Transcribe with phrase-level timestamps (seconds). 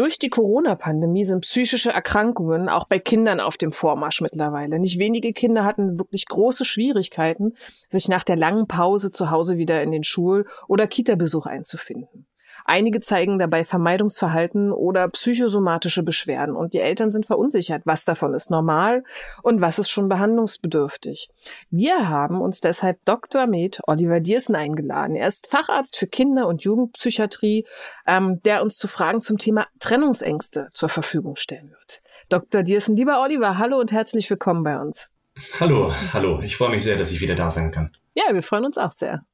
[0.00, 4.78] Durch die Corona-Pandemie sind psychische Erkrankungen auch bei Kindern auf dem Vormarsch mittlerweile.
[4.78, 7.52] Nicht wenige Kinder hatten wirklich große Schwierigkeiten,
[7.90, 12.24] sich nach der langen Pause zu Hause wieder in den Schul- oder Kita-Besuch einzufinden.
[12.70, 18.48] Einige zeigen dabei Vermeidungsverhalten oder psychosomatische Beschwerden und die Eltern sind verunsichert, was davon ist
[18.48, 19.02] normal
[19.42, 21.30] und was ist schon behandlungsbedürftig.
[21.70, 23.48] Wir haben uns deshalb Dr.
[23.48, 25.16] Med Oliver Diersen eingeladen.
[25.16, 27.66] Er ist Facharzt für Kinder- und Jugendpsychiatrie,
[28.06, 32.02] ähm, der uns zu Fragen zum Thema Trennungsängste zur Verfügung stellen wird.
[32.28, 32.62] Dr.
[32.62, 35.10] Diersen, lieber Oliver, hallo und herzlich willkommen bei uns.
[35.58, 36.40] Hallo, hallo.
[36.42, 37.90] Ich freue mich sehr, dass ich wieder da sein kann.
[38.14, 39.24] Ja, wir freuen uns auch sehr.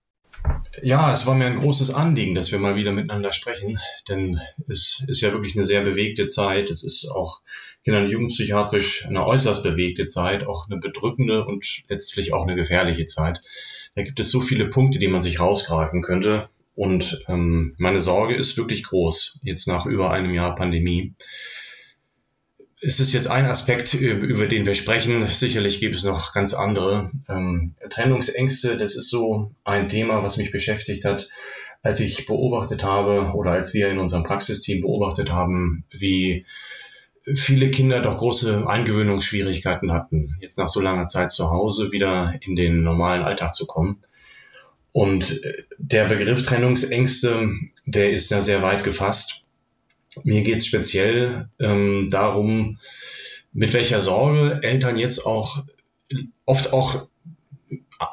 [0.83, 5.05] Ja, es war mir ein großes Anliegen, dass wir mal wieder miteinander sprechen, denn es
[5.09, 6.71] ist ja wirklich eine sehr bewegte Zeit.
[6.71, 7.41] Es ist auch
[7.85, 13.07] kinder- und jugendpsychiatrisch eine äußerst bewegte Zeit, auch eine bedrückende und letztlich auch eine gefährliche
[13.07, 13.41] Zeit.
[13.95, 16.49] Da gibt es so viele Punkte, die man sich rausgreifen könnte.
[16.75, 21.15] Und ähm, meine Sorge ist wirklich groß, jetzt nach über einem Jahr Pandemie
[22.87, 25.21] es ist jetzt ein Aspekt, über den wir sprechen.
[25.23, 27.11] Sicherlich gibt es noch ganz andere.
[27.29, 31.29] Ähm, Trennungsängste, das ist so ein Thema, was mich beschäftigt hat,
[31.83, 36.47] als ich beobachtet habe oder als wir in unserem Praxisteam beobachtet haben, wie
[37.35, 42.55] viele Kinder doch große Eingewöhnungsschwierigkeiten hatten, jetzt nach so langer Zeit zu Hause wieder in
[42.55, 44.05] den normalen Alltag zu kommen.
[44.93, 47.51] Und äh, der Begriff Trennungsängste,
[47.85, 49.46] der ist da sehr weit gefasst.
[50.25, 52.79] Mir geht es speziell ähm, darum,
[53.53, 55.65] mit welcher Sorge Eltern jetzt auch
[56.45, 57.09] oft auch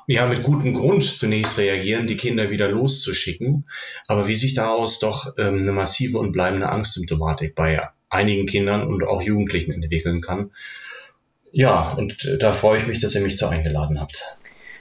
[0.07, 3.67] ja mit gutem Grund zunächst reagieren, die Kinder wieder loszuschicken,
[4.07, 9.03] aber wie sich daraus doch ähm, eine massive und bleibende Angstsymptomatik bei einigen Kindern und
[9.03, 10.52] auch Jugendlichen entwickeln kann.
[11.52, 14.36] Ja, und da freue ich mich, dass ihr mich zu eingeladen habt.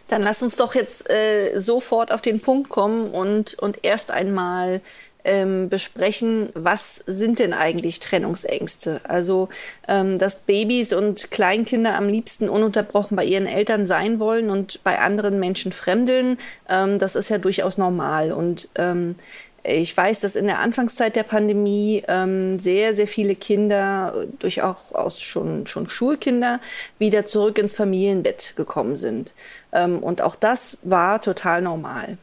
[0.08, 4.80] Dann lass uns doch jetzt äh, sofort auf den Punkt kommen und, und erst einmal
[5.24, 9.00] ähm, besprechen, was sind denn eigentlich Trennungsängste?
[9.04, 9.48] Also,
[9.88, 14.98] ähm, dass Babys und Kleinkinder am liebsten ununterbrochen bei ihren Eltern sein wollen und bei
[14.98, 16.38] anderen Menschen fremdeln,
[16.68, 18.32] ähm, das ist ja durchaus normal.
[18.32, 19.16] Und ähm,
[19.64, 25.66] ich weiß, dass in der Anfangszeit der Pandemie ähm, sehr, sehr viele Kinder, durchaus schon,
[25.66, 26.60] schon Schulkinder,
[26.98, 29.32] wieder zurück ins Familienbett gekommen sind.
[29.72, 32.18] Ähm, und auch das war total normal.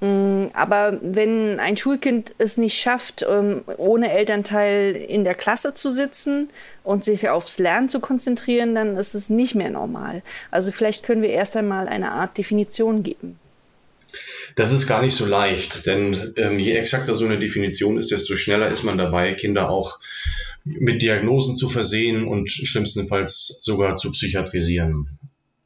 [0.00, 5.90] Mm, aber wenn ein Schulkind es nicht schafft, ähm, ohne Elternteil in der Klasse zu
[5.90, 6.50] sitzen
[6.84, 10.22] und sich aufs Lernen zu konzentrieren, dann ist es nicht mehr normal.
[10.50, 13.38] Also vielleicht können wir erst einmal eine Art Definition geben.
[14.54, 18.36] Das ist gar nicht so leicht, denn ähm, je exakter so eine Definition ist, desto
[18.36, 19.98] schneller ist man dabei, Kinder auch
[20.64, 25.18] mit Diagnosen zu versehen und schlimmstenfalls sogar zu psychiatrisieren.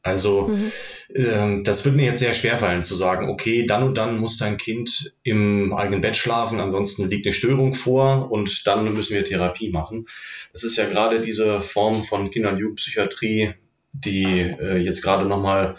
[0.03, 0.71] Also mhm.
[1.13, 4.37] ähm, das wird mir jetzt sehr schwer fallen zu sagen, okay, dann und dann muss
[4.37, 9.23] dein Kind im eigenen Bett schlafen, ansonsten liegt eine Störung vor und dann müssen wir
[9.23, 10.07] Therapie machen.
[10.53, 13.53] Das ist ja gerade diese Form von Kinder- und Jugendpsychiatrie,
[13.93, 15.75] die äh, jetzt gerade nochmal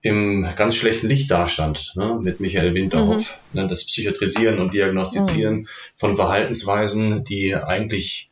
[0.00, 3.36] im ganz schlechten Licht dastand, ne, mit Michael Winterhoff.
[3.52, 3.62] Mhm.
[3.62, 5.66] Ne, das Psychiatrisieren und Diagnostizieren mhm.
[5.96, 8.30] von Verhaltensweisen, die eigentlich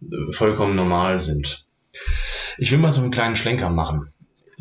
[0.00, 1.66] äh, vollkommen normal sind.
[2.58, 4.11] Ich will mal so einen kleinen Schlenker machen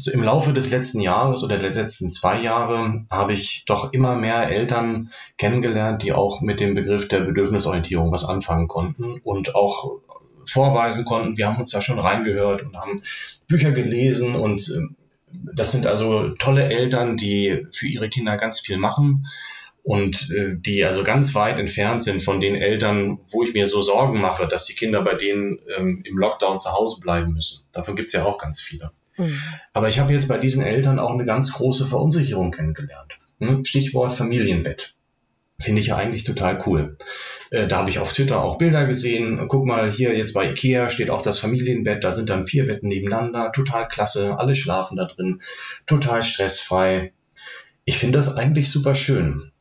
[0.07, 4.49] im Laufe des letzten Jahres oder der letzten zwei Jahre habe ich doch immer mehr
[4.49, 9.99] Eltern kennengelernt, die auch mit dem Begriff der Bedürfnisorientierung was anfangen konnten und auch
[10.45, 11.37] vorweisen konnten.
[11.37, 13.01] Wir haben uns da schon reingehört und haben
[13.47, 14.95] Bücher gelesen und ähm,
[15.31, 19.27] das sind also tolle Eltern, die für ihre Kinder ganz viel machen
[19.83, 23.81] und äh, die also ganz weit entfernt sind von den Eltern, wo ich mir so
[23.81, 27.65] Sorgen mache, dass die Kinder bei denen ähm, im Lockdown zu Hause bleiben müssen.
[27.71, 28.91] Davon gibt es ja auch ganz viele.
[29.73, 33.19] Aber ich habe jetzt bei diesen Eltern auch eine ganz große Verunsicherung kennengelernt.
[33.39, 33.65] Hm?
[33.65, 34.95] Stichwort Familienbett.
[35.59, 36.97] Finde ich ja eigentlich total cool.
[37.51, 39.47] Äh, da habe ich auf Twitter auch Bilder gesehen.
[39.47, 42.03] Guck mal, hier jetzt bei Ikea steht auch das Familienbett.
[42.03, 43.51] Da sind dann vier Betten nebeneinander.
[43.51, 44.39] Total klasse.
[44.39, 45.39] Alle schlafen da drin.
[45.85, 47.13] Total stressfrei.
[47.85, 49.51] Ich finde das eigentlich super schön.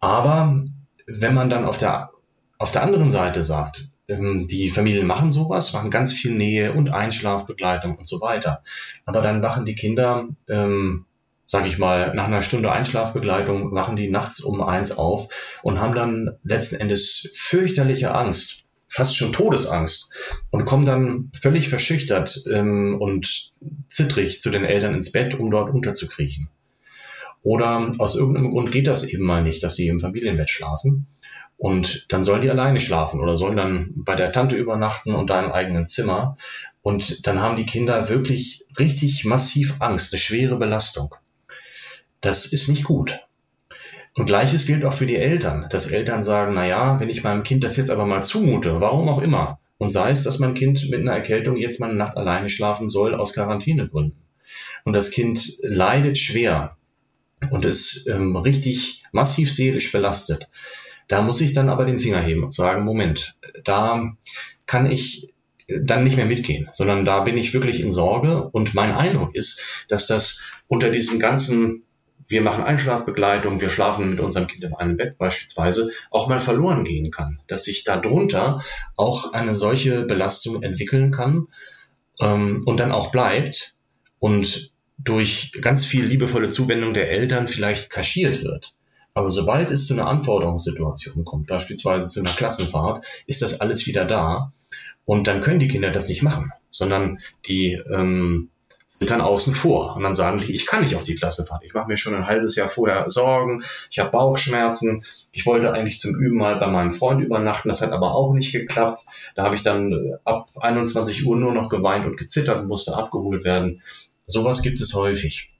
[0.00, 0.64] Aber
[1.06, 2.10] wenn man dann auf der,
[2.58, 7.96] auf der anderen Seite sagt, die Familien machen sowas, machen ganz viel Nähe und Einschlafbegleitung
[7.96, 8.62] und so weiter.
[9.04, 11.04] Aber dann wachen die Kinder, ähm,
[11.44, 15.94] sage ich mal, nach einer Stunde Einschlafbegleitung, wachen die nachts um eins auf und haben
[15.94, 20.12] dann letzten Endes fürchterliche Angst, fast schon Todesangst
[20.50, 23.52] und kommen dann völlig verschüchtert ähm, und
[23.88, 26.48] zittrig zu den Eltern ins Bett, um dort unterzukriechen.
[27.42, 31.06] Oder aus irgendeinem Grund geht das eben mal nicht, dass sie im Familienbett schlafen.
[31.56, 35.44] Und dann sollen die alleine schlafen oder sollen dann bei der Tante übernachten und da
[35.44, 36.36] im eigenen Zimmer.
[36.82, 41.14] Und dann haben die Kinder wirklich richtig massiv Angst, eine schwere Belastung.
[42.20, 43.20] Das ist nicht gut.
[44.14, 47.42] Und gleiches gilt auch für die Eltern, dass Eltern sagen, na ja, wenn ich meinem
[47.44, 50.90] Kind das jetzt aber mal zumute, warum auch immer, und sei es, dass mein Kind
[50.90, 54.20] mit einer Erkältung jetzt mal eine Nacht alleine schlafen soll aus Quarantänegründen.
[54.84, 56.77] Und das Kind leidet schwer
[57.50, 60.48] und ist ähm, richtig massiv seelisch belastet.
[61.08, 64.12] Da muss ich dann aber den Finger heben und sagen, Moment, da
[64.66, 65.32] kann ich
[65.68, 68.48] dann nicht mehr mitgehen, sondern da bin ich wirklich in Sorge.
[68.50, 71.82] Und mein Eindruck ist, dass das unter diesem ganzen,
[72.26, 76.84] wir machen Einschlafbegleitung, wir schlafen mit unserem Kind in einem Bett beispielsweise, auch mal verloren
[76.84, 77.40] gehen kann.
[77.46, 78.64] Dass sich darunter
[78.96, 81.48] auch eine solche Belastung entwickeln kann
[82.20, 83.74] ähm, und dann auch bleibt
[84.18, 88.74] und durch ganz viel liebevolle Zuwendung der Eltern vielleicht kaschiert wird.
[89.14, 94.04] Aber sobald es zu einer Anforderungssituation kommt, beispielsweise zu einer Klassenfahrt, ist das alles wieder
[94.04, 94.52] da.
[95.04, 98.50] Und dann können die Kinder das nicht machen, sondern die ähm,
[98.98, 99.96] sind dann außen vor.
[99.96, 101.62] Und dann sagen die, ich kann nicht auf die Klassenfahrt.
[101.64, 103.62] Ich mache mir schon ein halbes Jahr vorher Sorgen.
[103.90, 105.04] Ich habe Bauchschmerzen.
[105.30, 107.68] Ich wollte eigentlich zum Üben mal bei meinem Freund übernachten.
[107.68, 109.06] Das hat aber auch nicht geklappt.
[109.36, 113.44] Da habe ich dann ab 21 Uhr nur noch geweint und gezittert und musste abgeholt
[113.44, 113.82] werden.
[114.28, 115.50] Sowas gibt es häufig.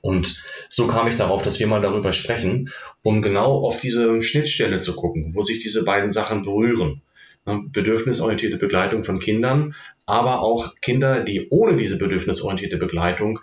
[0.00, 2.70] Und so kam ich darauf, dass wir mal darüber sprechen,
[3.02, 7.02] um genau auf diese Schnittstelle zu gucken, wo sich diese beiden Sachen berühren.
[7.44, 9.74] Bedürfnisorientierte Begleitung von Kindern,
[10.06, 13.40] aber auch Kinder, die ohne diese bedürfnisorientierte Begleitung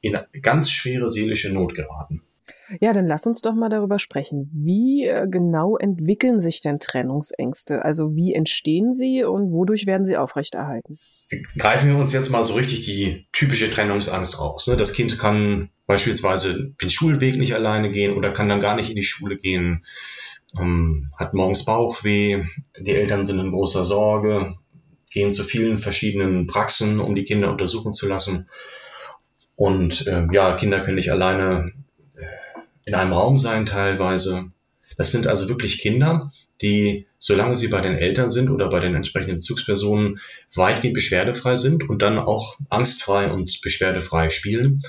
[0.00, 2.22] in ganz schwere seelische Not geraten.
[2.80, 4.50] Ja, dann lass uns doch mal darüber sprechen.
[4.52, 7.84] Wie äh, genau entwickeln sich denn Trennungsängste?
[7.84, 10.98] Also wie entstehen sie und wodurch werden sie aufrechterhalten?
[11.58, 14.66] Greifen wir uns jetzt mal so richtig die typische Trennungsangst raus.
[14.66, 14.76] Ne?
[14.76, 18.96] Das Kind kann beispielsweise den Schulweg nicht alleine gehen oder kann dann gar nicht in
[18.96, 19.82] die Schule gehen,
[20.58, 22.44] ähm, hat morgens Bauchweh,
[22.78, 24.54] die Eltern sind in großer Sorge,
[25.10, 28.48] gehen zu vielen verschiedenen Praxen, um die Kinder untersuchen zu lassen.
[29.54, 31.72] Und äh, ja, Kinder können nicht alleine
[32.84, 34.50] in einem Raum sein teilweise.
[34.96, 38.94] Das sind also wirklich Kinder, die, solange sie bei den Eltern sind oder bei den
[38.94, 40.20] entsprechenden Bezugspersonen,
[40.54, 44.82] weitgehend beschwerdefrei sind und dann auch angstfrei und beschwerdefrei spielen,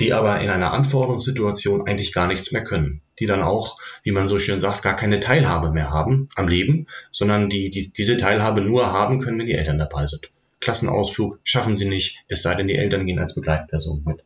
[0.00, 4.28] die aber in einer Anforderungssituation eigentlich gar nichts mehr können, die dann auch, wie man
[4.28, 8.60] so schön sagt, gar keine Teilhabe mehr haben am Leben, sondern die, die diese Teilhabe
[8.60, 10.30] nur haben können, wenn die Eltern dabei sind.
[10.60, 14.22] Klassenausflug schaffen sie nicht, es sei denn, die Eltern gehen als Begleitperson mit.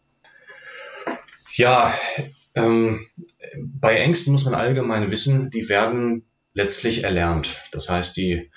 [1.55, 1.95] Ja,
[2.55, 3.07] ähm,
[3.59, 7.49] bei Ängsten muss man allgemein wissen, die werden letztlich erlernt.
[7.73, 8.51] Das heißt, die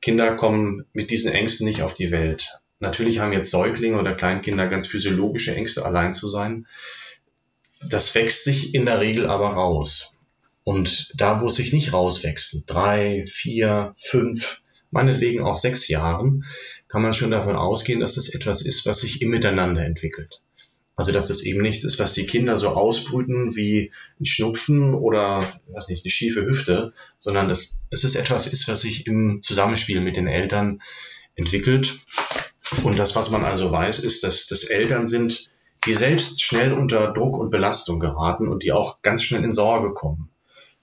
[0.00, 2.60] Kinder kommen mit diesen Ängsten nicht auf die Welt.
[2.80, 6.66] Natürlich haben jetzt Säuglinge oder Kleinkinder ganz physiologische Ängste, allein zu sein.
[7.80, 10.14] Das wächst sich in der Regel aber raus.
[10.64, 16.44] Und da, wo es sich nicht rauswächst, drei, vier, fünf, meinetwegen auch sechs Jahren,
[16.88, 20.40] kann man schon davon ausgehen, dass es etwas ist, was sich im Miteinander entwickelt.
[20.94, 25.42] Also dass das eben nichts ist, was die Kinder so ausbrüten wie ein Schnupfen oder
[25.68, 30.00] was nicht, eine schiefe Hüfte, sondern es, es ist etwas ist, was sich im Zusammenspiel
[30.00, 30.82] mit den Eltern
[31.34, 31.98] entwickelt.
[32.84, 35.50] Und das, was man also weiß, ist, dass das Eltern sind,
[35.86, 39.94] die selbst schnell unter Druck und Belastung geraten und die auch ganz schnell in Sorge
[39.94, 40.28] kommen.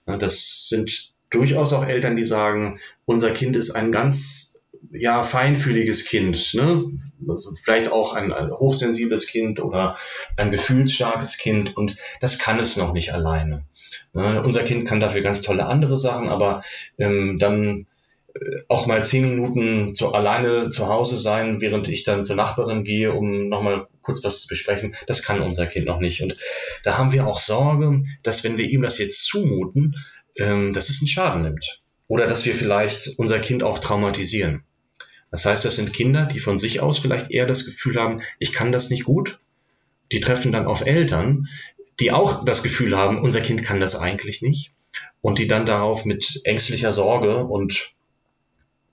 [0.06, 4.59] Das sind durchaus auch Eltern, die sagen, unser Kind ist ein ganz
[4.92, 6.86] ja, feinfühliges Kind, ne?
[7.28, 9.98] Also vielleicht auch ein, ein, hochsensibles Kind oder
[10.38, 13.66] ein gefühlsstarkes Kind und das kann es noch nicht alleine.
[14.14, 14.42] Ne?
[14.44, 16.62] Unser Kind kann dafür ganz tolle andere Sachen, aber
[16.98, 17.86] ähm, dann
[18.34, 22.84] äh, auch mal zehn Minuten zu, alleine zu Hause sein, während ich dann zur Nachbarin
[22.84, 26.24] gehe, um nochmal kurz was zu besprechen, das kann unser Kind noch nicht.
[26.24, 26.36] Und
[26.84, 29.96] da haben wir auch Sorge, dass wenn wir ihm das jetzt zumuten,
[30.36, 31.82] ähm, dass es einen Schaden nimmt.
[32.08, 34.64] Oder dass wir vielleicht unser Kind auch traumatisieren.
[35.32, 38.54] Das heißt, das sind Kinder, die von sich aus vielleicht eher das Gefühl haben, ich
[38.54, 39.40] kann das nicht gut.
[40.12, 41.48] Die treffen dann auf Eltern,
[42.00, 44.74] die auch das Gefühl haben, unser Kind kann das eigentlich nicht.
[45.22, 47.94] Und die dann darauf mit ängstlicher Sorge und,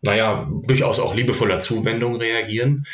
[0.02, 2.87] naja, durchaus auch liebevoller Zuwendung reagieren.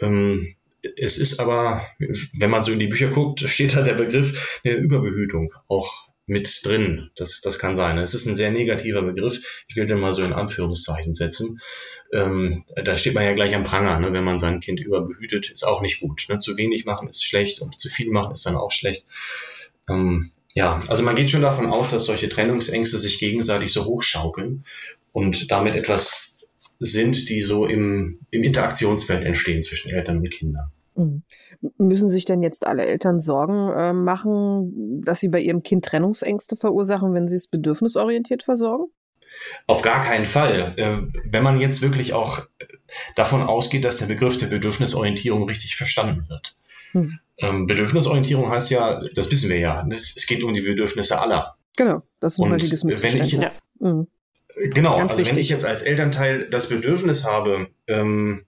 [0.00, 0.54] Ähm,
[0.96, 4.78] es ist aber, wenn man so in die Bücher guckt, steht da der Begriff der
[4.78, 7.10] Überbehütung auch mit drin.
[7.16, 7.98] Das, das kann sein.
[7.98, 9.64] Es ist ein sehr negativer Begriff.
[9.68, 11.60] Ich will den mal so in Anführungszeichen setzen.
[12.12, 14.12] Ähm, da steht man ja gleich am Pranger, ne?
[14.12, 16.26] wenn man sein Kind überbehütet, ist auch nicht gut.
[16.28, 16.38] Ne?
[16.38, 19.06] Zu wenig machen ist schlecht und zu viel machen ist dann auch schlecht.
[19.88, 24.64] Ähm, ja, also man geht schon davon aus, dass solche Trennungsängste sich gegenseitig so hochschaukeln
[25.12, 26.46] und damit etwas
[26.78, 30.70] sind, die so im, im Interaktionsfeld entstehen zwischen Eltern und Kindern.
[30.94, 31.22] Mhm.
[31.78, 36.56] Müssen sich denn jetzt alle Eltern Sorgen äh, machen, dass sie bei ihrem Kind Trennungsängste
[36.56, 38.86] verursachen, wenn sie es bedürfnisorientiert versorgen?
[39.66, 40.74] Auf gar keinen Fall.
[40.76, 42.40] Äh, wenn man jetzt wirklich auch
[43.16, 46.56] davon ausgeht, dass der Begriff der Bedürfnisorientierung richtig verstanden wird.
[46.92, 47.18] Hm.
[47.38, 51.56] Ähm, Bedürfnisorientierung heißt ja, das wissen wir ja, es, geht um die Bedürfnisse aller.
[51.76, 53.60] Genau, das ist ein heutiges Missverständnis.
[53.78, 54.70] Wenn ich, ja.
[54.74, 55.34] Genau, Ganz also wichtig.
[55.34, 58.44] wenn ich jetzt als Elternteil das Bedürfnis habe, ähm,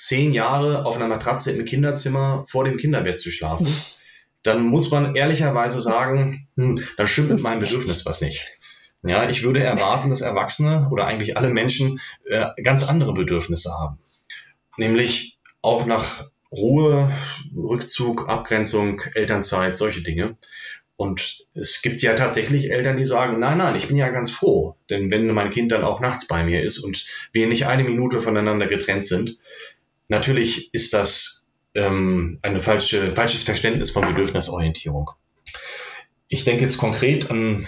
[0.00, 3.68] zehn Jahre auf einer Matratze im Kinderzimmer vor dem Kinderbett zu schlafen,
[4.42, 8.42] dann muss man ehrlicherweise sagen, hm, da stimmt mit meinem Bedürfnis was nicht.
[9.02, 13.98] Ja, ich würde erwarten, dass Erwachsene oder eigentlich alle Menschen äh, ganz andere Bedürfnisse haben.
[14.76, 17.10] Nämlich auch nach Ruhe,
[17.54, 20.36] Rückzug, Abgrenzung, Elternzeit, solche Dinge.
[20.96, 24.76] Und es gibt ja tatsächlich Eltern, die sagen, nein, nein, ich bin ja ganz froh.
[24.90, 28.20] Denn wenn mein Kind dann auch nachts bei mir ist und wir nicht eine Minute
[28.20, 29.38] voneinander getrennt sind,
[30.10, 35.10] natürlich ist das ähm, ein falsche, falsches Verständnis von Bedürfnisorientierung.
[36.28, 37.66] Ich denke jetzt konkret an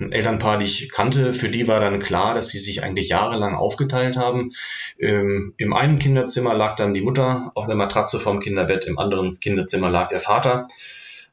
[0.00, 1.32] ein Elternpaar, die ich kannte.
[1.32, 4.50] Für die war dann klar, dass sie sich eigentlich jahrelang aufgeteilt haben.
[4.98, 9.32] Ähm, Im einen Kinderzimmer lag dann die Mutter auf der Matratze vorm Kinderbett, im anderen
[9.32, 10.66] Kinderzimmer lag der Vater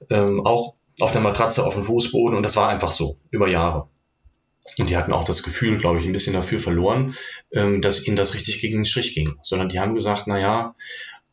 [0.10, 3.88] ähm, auch auf der Matratze auf dem Fußboden und das war einfach so über Jahre.
[4.78, 7.16] Und die hatten auch das Gefühl, glaube ich, ein bisschen dafür verloren,
[7.52, 9.36] ähm, dass ihnen das richtig gegen den Strich ging.
[9.42, 10.76] Sondern die haben gesagt, na ja,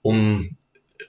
[0.03, 0.57] um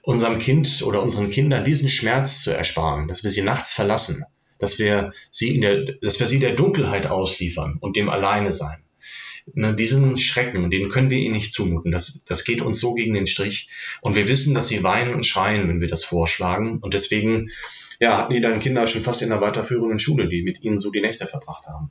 [0.02, 4.24] unserem Kind oder unseren Kindern diesen Schmerz zu ersparen, dass wir sie nachts verlassen,
[4.58, 8.82] dass wir sie in der, dass wir sie der Dunkelheit ausliefern und dem Alleine sein.
[9.54, 11.92] Ne, diesen Schrecken, den können wir ihnen nicht zumuten.
[11.92, 13.68] Das, das geht uns so gegen den Strich.
[14.00, 16.78] Und wir wissen, dass sie weinen und schreien, wenn wir das vorschlagen.
[16.80, 17.50] Und deswegen,
[18.00, 20.90] ja, hatten die dann Kinder schon fast in der weiterführenden Schule, die mit ihnen so
[20.90, 21.90] die Nächte verbracht haben.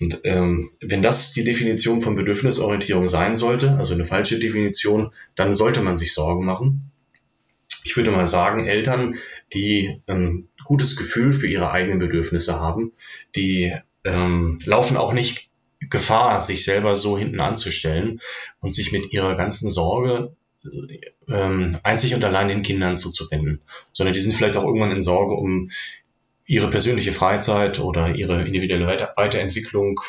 [0.00, 5.54] Und ähm, wenn das die Definition von Bedürfnisorientierung sein sollte, also eine falsche Definition, dann
[5.54, 6.92] sollte man sich Sorgen machen
[7.84, 9.16] ich würde mal sagen, Eltern,
[9.52, 12.92] die ein gutes Gefühl für ihre eigenen Bedürfnisse haben,
[13.34, 15.50] die ähm, laufen auch nicht
[15.90, 18.20] Gefahr, sich selber so hinten anzustellen
[18.60, 20.36] und sich mit ihrer ganzen Sorge
[21.28, 23.60] ähm, einzig und allein den Kindern zuzuwenden,
[23.92, 25.70] sondern die sind vielleicht auch irgendwann in Sorge um
[26.46, 30.00] ihre persönliche Freizeit oder ihre individuelle Weiterentwicklung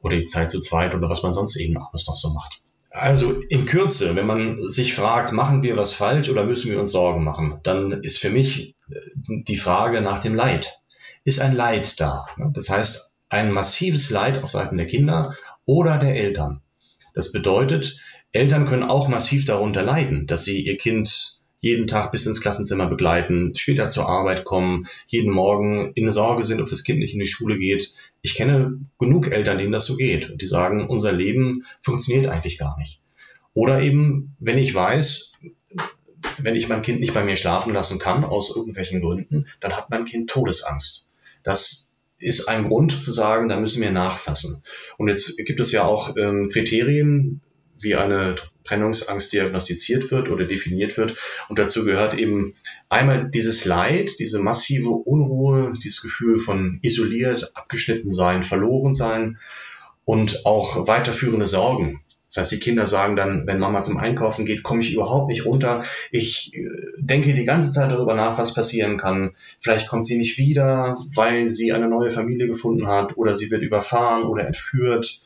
[0.00, 2.60] oder die Zeit zu zweit oder was man sonst eben alles noch so macht.
[2.90, 6.92] Also in Kürze, wenn man sich fragt, machen wir was falsch oder müssen wir uns
[6.92, 8.94] Sorgen machen, dann ist für mich äh,
[9.26, 10.78] die Frage nach dem Leid.
[11.24, 12.26] Ist ein Leid da?
[12.52, 15.34] Das heißt, ein massives Leid auf Seiten der Kinder
[15.64, 16.60] oder der Eltern.
[17.14, 17.98] Das bedeutet,
[18.34, 22.88] Eltern können auch massiv darunter leiden, dass sie ihr Kind jeden Tag bis ins Klassenzimmer
[22.88, 27.20] begleiten, später zur Arbeit kommen, jeden Morgen in Sorge sind, ob das Kind nicht in
[27.20, 27.92] die Schule geht.
[28.22, 32.58] Ich kenne genug Eltern, denen das so geht und die sagen, unser Leben funktioniert eigentlich
[32.58, 33.00] gar nicht.
[33.54, 35.38] Oder eben, wenn ich weiß,
[36.38, 39.90] wenn ich mein Kind nicht bei mir schlafen lassen kann, aus irgendwelchen Gründen, dann hat
[39.90, 41.06] mein Kind Todesangst.
[41.44, 44.64] Das ist ein Grund zu sagen, da müssen wir nachfassen.
[44.98, 47.40] Und jetzt gibt es ja auch ähm, Kriterien,
[47.78, 51.16] wie eine Trennungsangst diagnostiziert wird oder definiert wird.
[51.48, 52.54] Und dazu gehört eben
[52.88, 59.38] einmal dieses Leid, diese massive Unruhe, dieses Gefühl von isoliert, abgeschnitten sein, verloren sein
[60.04, 62.00] und auch weiterführende Sorgen.
[62.34, 65.44] Das heißt, die Kinder sagen dann, wenn Mama zum Einkaufen geht, komme ich überhaupt nicht
[65.44, 65.84] runter.
[66.10, 66.66] Ich äh,
[66.98, 69.36] denke die ganze Zeit darüber nach, was passieren kann.
[69.60, 73.62] Vielleicht kommt sie nicht wieder, weil sie eine neue Familie gefunden hat oder sie wird
[73.62, 75.20] überfahren oder entführt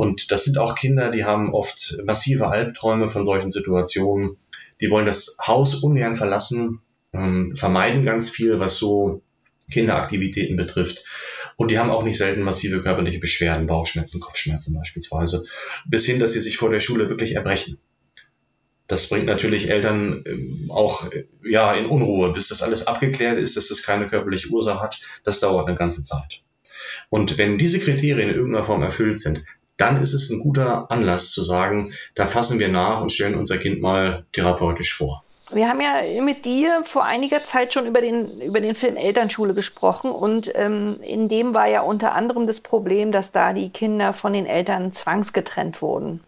[0.00, 4.38] und das sind auch Kinder, die haben oft massive Albträume von solchen Situationen.
[4.80, 6.80] Die wollen das Haus ungern verlassen,
[7.12, 9.20] ähm, vermeiden ganz viel, was so
[9.70, 11.04] Kinderaktivitäten betrifft.
[11.56, 15.44] Und die haben auch nicht selten massive körperliche Beschwerden, Bauchschmerzen, Kopfschmerzen beispielsweise,
[15.84, 17.76] bis hin, dass sie sich vor der Schule wirklich erbrechen.
[18.86, 21.10] Das bringt natürlich Eltern ähm, auch
[21.44, 24.98] ja in Unruhe, bis das alles abgeklärt ist, dass das keine körperliche Ursache hat.
[25.24, 26.40] Das dauert eine ganze Zeit.
[27.10, 29.44] Und wenn diese Kriterien in irgendeiner Form erfüllt sind,
[29.80, 33.58] dann ist es ein guter Anlass zu sagen, da fassen wir nach und stellen unser
[33.58, 35.24] Kind mal therapeutisch vor.
[35.52, 39.52] Wir haben ja mit dir vor einiger Zeit schon über den, über den Film Elternschule
[39.52, 44.12] gesprochen und ähm, in dem war ja unter anderem das Problem, dass da die Kinder
[44.12, 46.22] von den Eltern zwangsgetrennt wurden.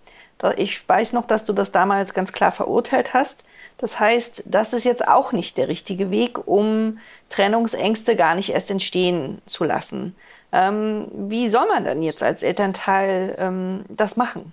[0.56, 3.44] Ich weiß noch, dass du das damals ganz klar verurteilt hast.
[3.78, 8.70] Das heißt, das ist jetzt auch nicht der richtige Weg, um Trennungsängste gar nicht erst
[8.70, 10.16] entstehen zu lassen.
[10.52, 14.52] Ähm, wie soll man dann jetzt als Elternteil ähm, das machen?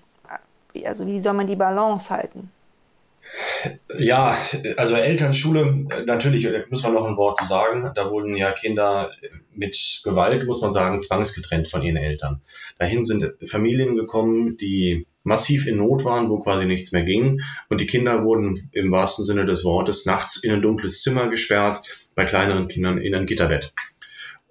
[0.85, 2.51] Also wie soll man die Balance halten?
[3.97, 4.37] Ja,
[4.77, 7.91] also Elternschule, natürlich muss man noch ein Wort zu sagen.
[7.93, 9.11] Da wurden ja Kinder
[9.53, 12.41] mit Gewalt, muss man sagen, zwangsgetrennt von ihren Eltern.
[12.77, 17.41] Dahin sind Familien gekommen, die massiv in Not waren, wo quasi nichts mehr ging.
[17.69, 21.81] Und die Kinder wurden im wahrsten Sinne des Wortes nachts in ein dunkles Zimmer gesperrt,
[22.15, 23.73] bei kleineren Kindern in ein Gitterbett.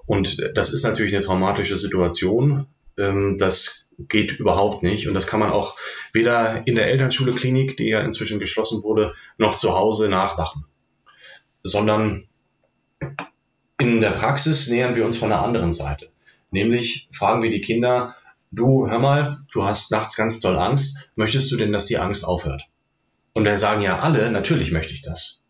[0.09, 2.67] Und das ist natürlich eine traumatische Situation.
[2.97, 5.07] Ähm, das geht überhaupt nicht.
[5.07, 5.77] Und das kann man auch
[6.15, 10.65] weder in der Elternschule Klinik, die ja inzwischen geschlossen wurde, noch zu Hause nachmachen.
[11.63, 12.27] Sondern
[13.79, 16.09] in der Praxis nähern wir uns von der anderen Seite.
[16.51, 18.17] Nämlich fragen wir die Kinder,
[18.51, 22.25] du, hör mal, du hast nachts ganz doll Angst, möchtest du denn, dass die Angst
[22.25, 22.63] aufhört?
[23.35, 25.45] Und dann sagen ja alle, natürlich möchte ich das.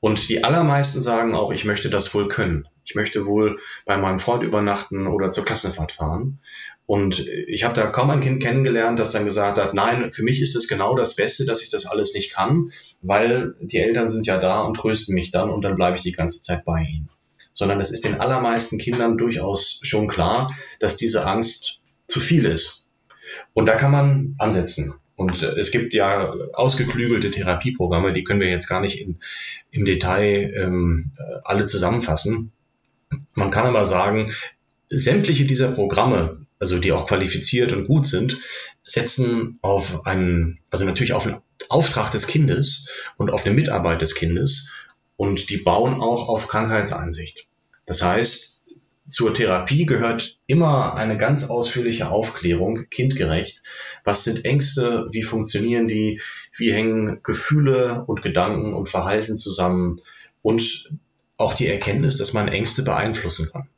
[0.00, 2.68] Und die allermeisten sagen auch, ich möchte das wohl können.
[2.84, 6.38] Ich möchte wohl bei meinem Freund übernachten oder zur Klassenfahrt fahren.
[6.86, 10.40] Und ich habe da kaum ein Kind kennengelernt, das dann gesagt hat, nein, für mich
[10.40, 14.26] ist es genau das Beste, dass ich das alles nicht kann, weil die Eltern sind
[14.26, 17.10] ja da und trösten mich dann und dann bleibe ich die ganze Zeit bei ihnen.
[17.52, 22.86] Sondern es ist den allermeisten Kindern durchaus schon klar, dass diese Angst zu viel ist.
[23.52, 24.94] Und da kann man ansetzen.
[25.18, 29.18] Und äh, es gibt ja ausgeklügelte Therapieprogramme, die können wir jetzt gar nicht in,
[29.72, 32.52] im Detail ähm, äh, alle zusammenfassen.
[33.34, 34.32] Man kann aber sagen,
[34.88, 38.38] sämtliche dieser Programme, also die auch qualifiziert und gut sind,
[38.84, 44.14] setzen auf einen, also natürlich auf einen Auftrag des Kindes und auf eine Mitarbeit des
[44.14, 44.72] Kindes
[45.16, 47.48] und die bauen auch auf Krankheitseinsicht.
[47.86, 48.57] Das heißt,
[49.08, 53.62] zur Therapie gehört immer eine ganz ausführliche Aufklärung, kindgerecht.
[54.04, 55.08] Was sind Ängste?
[55.10, 56.20] Wie funktionieren die?
[56.54, 60.00] Wie hängen Gefühle und Gedanken und Verhalten zusammen?
[60.42, 60.92] Und
[61.38, 63.68] auch die Erkenntnis, dass man Ängste beeinflussen kann.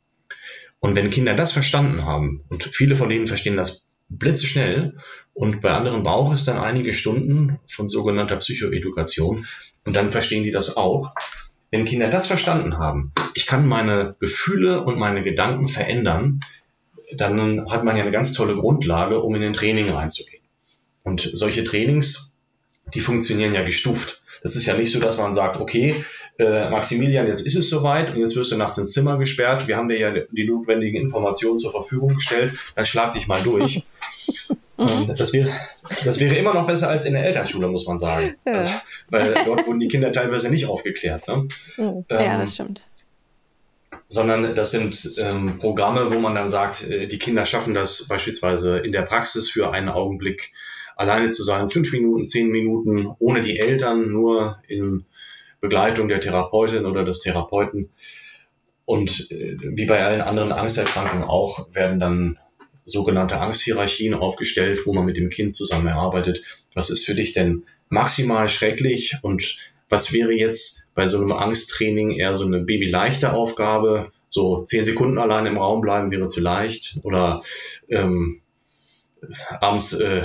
[0.79, 4.97] Und wenn Kinder das verstanden haben, und viele von denen verstehen das blitzeschnell,
[5.33, 9.45] und bei anderen braucht es dann einige Stunden von sogenannter Psychoedukation,
[9.85, 11.13] und dann verstehen die das auch,
[11.71, 16.41] wenn Kinder das verstanden haben, ich kann meine Gefühle und meine Gedanken verändern,
[17.15, 20.43] dann hat man ja eine ganz tolle Grundlage, um in den Training reinzugehen.
[21.03, 22.37] Und solche Trainings,
[22.93, 24.21] die funktionieren ja gestuft.
[24.43, 26.03] Das ist ja nicht so, dass man sagt, okay,
[26.39, 29.67] äh, Maximilian, jetzt ist es soweit und jetzt wirst du nachts ins Zimmer gesperrt.
[29.67, 32.57] Wir haben dir ja die notwendigen Informationen zur Verfügung gestellt.
[32.75, 33.83] Dann schlag dich mal durch.
[34.77, 35.15] Mhm.
[35.15, 35.49] Das, wäre,
[36.05, 38.35] das wäre immer noch besser als in der Elternschule, muss man sagen.
[38.45, 38.53] Ja.
[38.53, 38.73] Also,
[39.09, 41.27] weil dort wurden die Kinder teilweise nicht aufgeklärt.
[41.27, 41.47] Ne?
[41.77, 42.05] Mhm.
[42.09, 42.81] Ja, ähm, das stimmt.
[44.07, 48.79] Sondern das sind ähm, Programme, wo man dann sagt, äh, die Kinder schaffen das beispielsweise
[48.79, 50.51] in der Praxis für einen Augenblick
[50.95, 55.05] alleine zu sein, fünf Minuten, zehn Minuten, ohne die Eltern, nur in
[55.61, 57.89] Begleitung der Therapeutin oder des Therapeuten.
[58.85, 62.39] Und äh, wie bei allen anderen Angsterkrankungen auch, werden dann
[62.85, 66.43] sogenannte Angsthierarchien aufgestellt, wo man mit dem Kind zusammen erarbeitet.
[66.73, 69.57] Was ist für dich denn maximal schrecklich und
[69.89, 74.11] was wäre jetzt bei so einem Angsttraining eher so eine babyleichte Aufgabe?
[74.29, 77.41] So zehn Sekunden allein im Raum bleiben wäre zu leicht oder
[77.89, 78.41] ähm,
[79.59, 80.23] abends äh,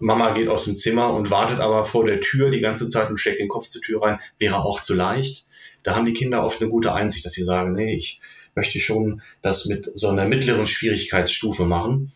[0.00, 3.18] Mama geht aus dem Zimmer und wartet aber vor der Tür die ganze Zeit und
[3.18, 5.48] steckt den Kopf zur Tür rein, wäre auch zu leicht.
[5.82, 8.20] Da haben die Kinder oft eine gute Einsicht, dass sie sagen, nee, ich
[8.54, 12.12] möchte schon das mit so einer mittleren Schwierigkeitsstufe machen.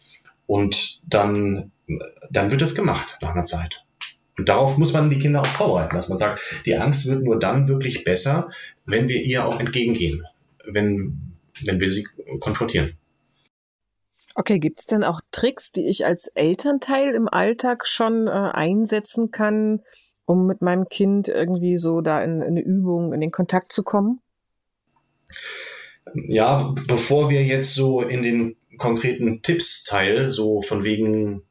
[0.47, 1.73] Und dann,
[2.31, 3.85] dann wird es gemacht nach einer Zeit.
[4.39, 7.39] Und darauf muss man die Kinder auch vorbereiten, dass man sagt, die Angst wird nur
[7.39, 8.51] dann wirklich besser,
[8.87, 10.25] wenn wir ihr auch entgegengehen,
[10.65, 12.07] wenn, wenn wir sie
[12.41, 12.97] konfrontieren.
[14.37, 19.33] Okay, gibt es denn auch Tricks, die ich als Elternteil im Alltag schon äh, einsetzen
[19.33, 19.83] kann,
[20.27, 23.83] um mit meinem Kind irgendwie so da in, in eine Übung, in den Kontakt zu
[23.83, 24.21] kommen?
[26.15, 31.43] Ja, bevor wir jetzt so in den konkreten Tipps-Teil, so von wegen,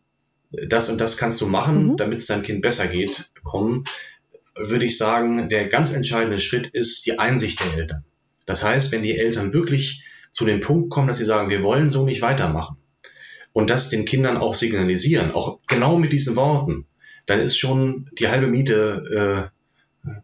[0.67, 1.97] das und das kannst du machen, mhm.
[1.97, 3.85] damit es deinem Kind besser geht, kommen,
[4.55, 8.03] würde ich sagen, der ganz entscheidende Schritt ist die Einsicht der Eltern.
[8.45, 11.87] Das heißt, wenn die Eltern wirklich zu dem Punkt kommen, dass sie sagen, wir wollen
[11.87, 12.77] so nicht weitermachen
[13.53, 16.85] und das den Kindern auch signalisieren, auch genau mit diesen Worten,
[17.25, 19.57] dann ist schon die halbe Miete äh,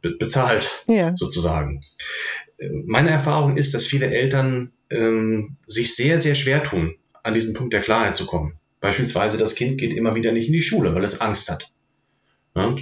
[0.01, 1.15] be bezahlt, ja.
[1.15, 1.81] sozusagen
[2.85, 7.73] meine Erfahrung ist, dass viele Eltern ähm, sich sehr, sehr schwer tun, an diesen Punkt
[7.73, 8.53] der Klarheit zu kommen.
[8.79, 11.71] Beispielsweise das Kind geht immer wieder nicht in die Schule, weil es Angst hat.
[12.55, 12.75] Ja?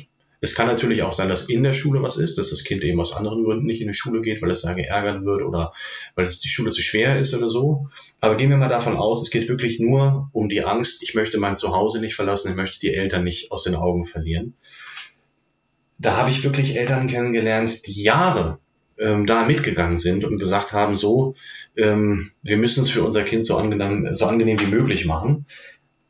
[0.43, 2.99] Es kann natürlich auch sein, dass in der Schule was ist, dass das Kind eben
[2.99, 5.71] aus anderen Gründen nicht in die Schule geht, weil es da geärgert wird oder
[6.15, 7.89] weil es die Schule zu schwer ist oder so.
[8.19, 11.37] Aber gehen wir mal davon aus, es geht wirklich nur um die Angst, ich möchte
[11.37, 14.55] mein Zuhause nicht verlassen, ich möchte die Eltern nicht aus den Augen verlieren.
[15.99, 18.57] Da habe ich wirklich Eltern kennengelernt, die Jahre
[19.01, 21.35] ähm, da mitgegangen sind und gesagt haben, so,
[21.75, 25.45] ähm, wir müssen es für unser Kind so angenehm, so angenehm wie möglich machen.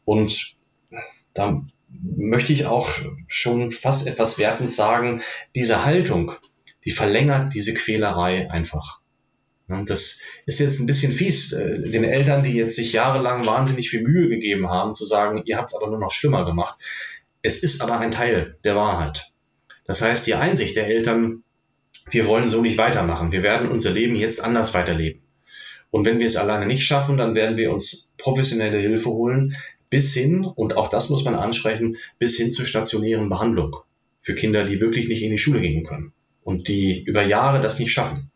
[0.06, 0.56] Und
[1.34, 2.90] da möchte ich auch
[3.28, 5.22] schon fast etwas wertend sagen,
[5.56, 6.34] diese Haltung,
[6.86, 9.02] die verlängert diese Quälerei einfach.
[9.86, 14.04] Das ist jetzt ein bisschen fies, äh, den Eltern, die jetzt sich jahrelang wahnsinnig viel
[14.04, 16.78] Mühe gegeben haben, zu sagen, ihr habt es aber nur noch schlimmer gemacht.
[17.42, 19.32] Es ist aber ein Teil der Wahrheit.
[19.86, 21.44] Das heißt, die Einsicht der Eltern,
[22.10, 23.32] wir wollen so nicht weitermachen.
[23.32, 25.22] Wir werden unser Leben jetzt anders weiterleben.
[25.92, 29.56] Und wenn wir es alleine nicht schaffen, dann werden wir uns professionelle Hilfe holen,
[29.90, 33.76] bis hin, und auch das muss man ansprechen, bis hin zur stationären Behandlung
[34.22, 37.78] für Kinder, die wirklich nicht in die Schule gehen können und die über Jahre das
[37.78, 38.32] nicht schaffen.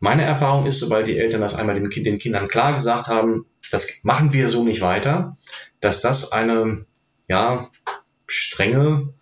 [0.00, 4.00] Meine Erfahrung ist, sobald die Eltern das einmal den, den Kindern klar gesagt haben, das
[4.02, 5.36] machen wir so nicht weiter,
[5.80, 6.86] dass das eine,
[7.28, 7.70] ja,
[8.26, 9.14] strenge,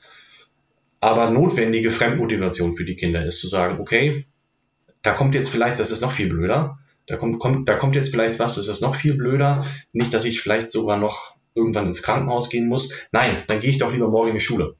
[1.00, 4.26] aber notwendige Fremdmotivation für die Kinder ist, zu sagen, okay,
[5.02, 8.10] da kommt jetzt vielleicht, das ist noch viel blöder, da kommt, kommt, da kommt jetzt
[8.10, 12.02] vielleicht was, das ist noch viel blöder, nicht, dass ich vielleicht sogar noch irgendwann ins
[12.02, 13.08] Krankenhaus gehen muss.
[13.12, 14.76] Nein, dann gehe ich doch lieber morgen in die Schule.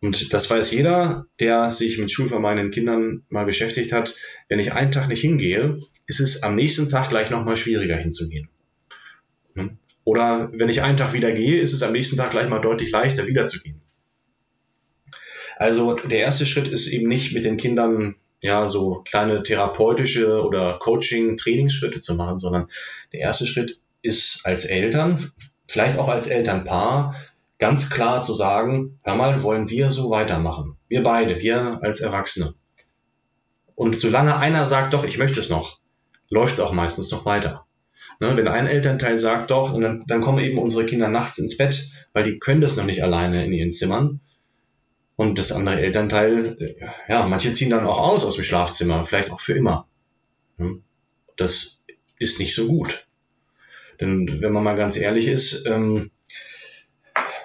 [0.00, 4.16] Und das weiß jeder, der sich mit schulvermeidenden Kindern mal beschäftigt hat.
[4.48, 8.48] Wenn ich einen Tag nicht hingehe, ist es am nächsten Tag gleich nochmal schwieriger hinzugehen.
[9.54, 9.78] Hm?
[10.02, 12.90] Oder wenn ich einen Tag wieder gehe, ist es am nächsten Tag gleich mal deutlich
[12.90, 13.80] leichter wiederzugehen.
[15.62, 20.76] Also der erste Schritt ist eben nicht mit den Kindern ja so kleine therapeutische oder
[20.80, 22.66] Coaching-Trainingsschritte zu machen, sondern
[23.12, 25.24] der erste Schritt ist als Eltern,
[25.68, 27.14] vielleicht auch als Elternpaar,
[27.60, 30.76] ganz klar zu sagen, hör mal, wollen wir so weitermachen.
[30.88, 32.54] Wir beide, wir als Erwachsene.
[33.76, 35.78] Und solange einer sagt, doch, ich möchte es noch,
[36.28, 37.66] läuft es auch meistens noch weiter.
[38.18, 41.88] Ne, wenn ein Elternteil sagt, doch, dann, dann kommen eben unsere Kinder nachts ins Bett,
[42.12, 44.18] weil die können das noch nicht alleine in ihren Zimmern.
[45.22, 49.38] Und das andere Elternteil, ja, manche ziehen dann auch aus aus dem Schlafzimmer, vielleicht auch
[49.38, 49.86] für immer.
[51.36, 51.84] Das
[52.18, 53.06] ist nicht so gut.
[54.00, 56.10] Denn wenn man mal ganz ehrlich ist, ähm,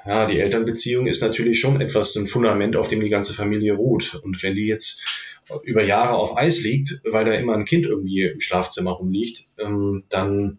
[0.07, 4.15] ja, die Elternbeziehung ist natürlich schon etwas, ein Fundament, auf dem die ganze Familie ruht.
[4.23, 5.05] Und wenn die jetzt
[5.61, 10.03] über Jahre auf Eis liegt, weil da immer ein Kind irgendwie im Schlafzimmer rumliegt, ähm,
[10.09, 10.57] dann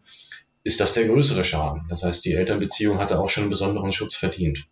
[0.62, 1.82] ist das der größere Schaden.
[1.88, 4.68] Das heißt, die Elternbeziehung hatte auch schon einen besonderen Schutz verdient.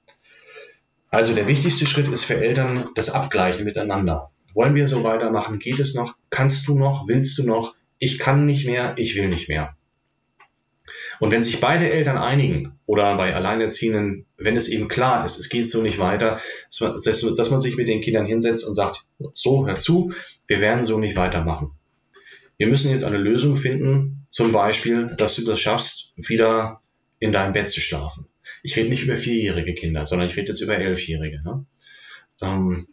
[1.16, 4.30] Also der wichtigste Schritt ist für Eltern das Abgleichen miteinander.
[4.52, 5.58] Wollen wir so weitermachen?
[5.58, 6.14] Geht es noch?
[6.28, 7.08] Kannst du noch?
[7.08, 7.74] Willst du noch?
[7.98, 9.74] Ich kann nicht mehr, ich will nicht mehr.
[11.18, 15.48] Und wenn sich beide Eltern einigen oder bei Alleinerziehenden, wenn es eben klar ist, es
[15.48, 16.38] geht so nicht weiter,
[16.78, 20.12] dass man sich mit den Kindern hinsetzt und sagt, so, hör zu,
[20.46, 21.70] wir werden so nicht weitermachen.
[22.58, 26.82] Wir müssen jetzt eine Lösung finden, zum Beispiel, dass du das schaffst, wieder
[27.20, 28.26] in deinem Bett zu schlafen.
[28.62, 31.42] Ich rede nicht über vierjährige Kinder, sondern ich rede jetzt über elfjährige.
[31.42, 31.66] Ne?
[32.40, 32.88] Ähm,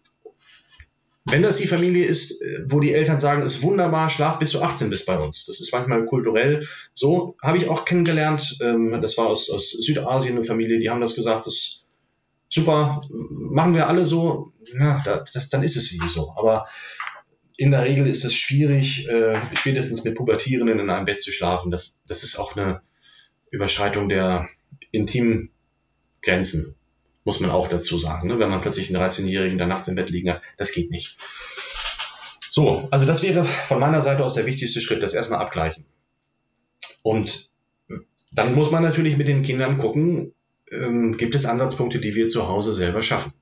[1.26, 4.62] wenn das die Familie ist, äh, wo die Eltern sagen, ist wunderbar, schlaf bis du
[4.62, 5.45] 18 bist bei uns.
[5.45, 8.58] Das ist manchmal kulturell so, habe ich auch kennengelernt.
[8.62, 11.86] Ähm, das war aus, aus Südasien eine Familie, die haben das gesagt, das ist
[12.49, 14.52] super, machen wir alle so.
[14.73, 15.02] Na,
[15.34, 16.34] das, dann ist es eben so.
[16.36, 16.67] Aber
[17.56, 21.71] in der Regel ist es schwierig, äh, spätestens mit Pubertierenden in einem Bett zu schlafen.
[21.71, 22.82] Das, das ist auch eine
[23.49, 24.49] Überschreitung der
[24.91, 25.52] intimen
[26.23, 26.75] Grenzen
[27.25, 28.27] muss man auch dazu sagen.
[28.27, 28.39] Ne?
[28.39, 31.17] Wenn man plötzlich einen 13-Jährigen da nachts im Bett liegen hat, das geht nicht.
[32.49, 35.86] So, also das wäre von meiner Seite aus der wichtigste Schritt, das erstmal abgleichen.
[37.01, 37.49] Und
[38.31, 40.33] dann muss man natürlich mit den Kindern gucken,
[40.71, 43.33] ähm, gibt es Ansatzpunkte, die wir zu Hause selber schaffen.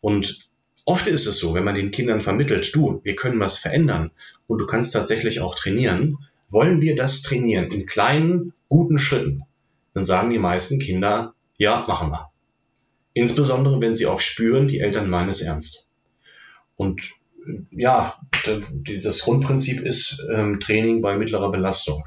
[0.00, 0.50] Und
[0.84, 4.10] oft ist es so, wenn man den Kindern vermittelt, du, wir können was verändern
[4.46, 6.18] und du kannst tatsächlich auch trainieren,
[6.50, 9.42] wollen wir das trainieren in kleinen, guten Schritten,
[9.94, 12.30] dann sagen die meisten Kinder, ja, machen wir.
[13.14, 15.88] Insbesondere, wenn sie auch spüren, die Eltern meinen es ernst.
[16.76, 17.10] Und
[17.70, 18.14] ja,
[19.02, 22.02] das Grundprinzip ist ähm, Training bei mittlerer Belastung.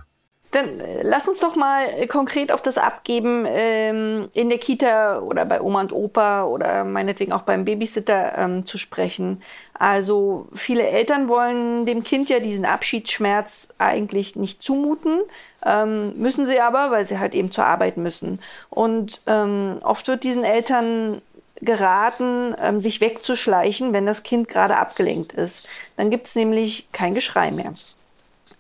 [0.51, 5.19] Dann äh, lass uns doch mal äh, konkret auf das Abgeben ähm, in der Kita
[5.19, 9.41] oder bei Oma und Opa oder meinetwegen auch beim Babysitter ähm, zu sprechen.
[9.77, 15.19] Also viele Eltern wollen dem Kind ja diesen Abschiedsschmerz eigentlich nicht zumuten,
[15.65, 18.39] ähm, müssen sie aber, weil sie halt eben zur Arbeit müssen.
[18.69, 21.21] Und ähm, oft wird diesen Eltern
[21.61, 25.67] geraten, ähm, sich wegzuschleichen, wenn das Kind gerade abgelenkt ist.
[25.97, 27.73] Dann gibt es nämlich kein Geschrei mehr.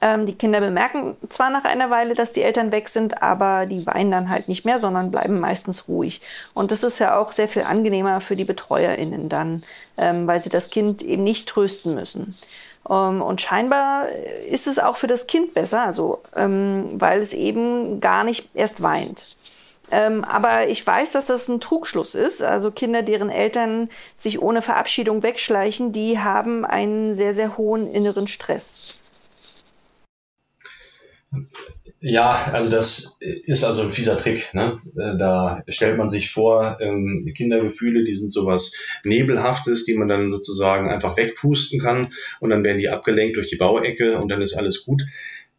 [0.01, 3.85] Ähm, die Kinder bemerken zwar nach einer Weile, dass die Eltern weg sind, aber die
[3.85, 6.21] weinen dann halt nicht mehr, sondern bleiben meistens ruhig.
[6.53, 9.63] Und das ist ja auch sehr viel angenehmer für die BetreuerInnen dann,
[9.97, 12.37] ähm, weil sie das Kind eben nicht trösten müssen.
[12.89, 14.09] Ähm, und scheinbar
[14.49, 18.81] ist es auch für das Kind besser, also ähm, weil es eben gar nicht erst
[18.81, 19.25] weint.
[19.91, 22.41] Ähm, aber ich weiß, dass das ein Trugschluss ist.
[22.41, 28.27] Also Kinder, deren Eltern sich ohne Verabschiedung wegschleichen, die haben einen sehr, sehr hohen inneren
[28.27, 28.95] Stress
[31.99, 34.53] Ja, also das ist also ein fieser Trick.
[34.53, 34.79] Ne?
[34.95, 40.29] Äh, da stellt man sich vor, ähm, Kindergefühle, die sind sowas Nebelhaftes, die man dann
[40.29, 44.55] sozusagen einfach wegpusten kann und dann werden die abgelenkt durch die Bauecke und dann ist
[44.55, 45.03] alles gut.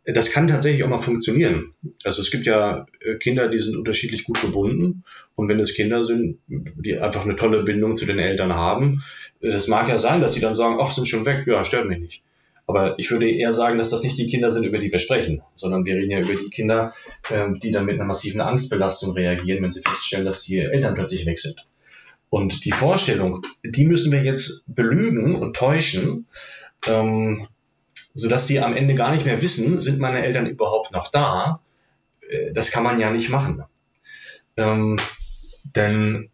[0.05, 1.75] Das kann tatsächlich auch mal funktionieren.
[2.05, 5.03] Also es gibt ja äh, Kinder, die sind unterschiedlich gut gebunden.
[5.35, 9.03] Und wenn es Kinder sind, die einfach eine tolle Bindung zu den Eltern haben,
[9.41, 11.89] äh, das mag ja sein, dass sie dann sagen, ach, sind schon weg, ja, stört
[11.89, 12.23] mich nicht.
[12.67, 15.43] Aber ich würde eher sagen, dass das nicht die Kinder sind, über die wir sprechen,
[15.55, 16.93] sondern wir reden ja über die Kinder,
[17.31, 21.27] ähm, die dann mit einer massiven Angstbelastung reagieren, wenn sie feststellen, dass die Eltern plötzlich
[21.27, 21.65] weg sind.
[22.29, 26.27] Und die Vorstellung, die müssen wir jetzt belügen und täuschen,
[26.89, 27.47] ähm,
[28.15, 31.61] sodass die am Ende gar nicht mehr wissen, sind meine Eltern überhaupt noch da?
[32.29, 33.63] Äh, das kann man ja nicht machen.
[34.57, 34.97] Ähm,
[35.77, 36.31] denn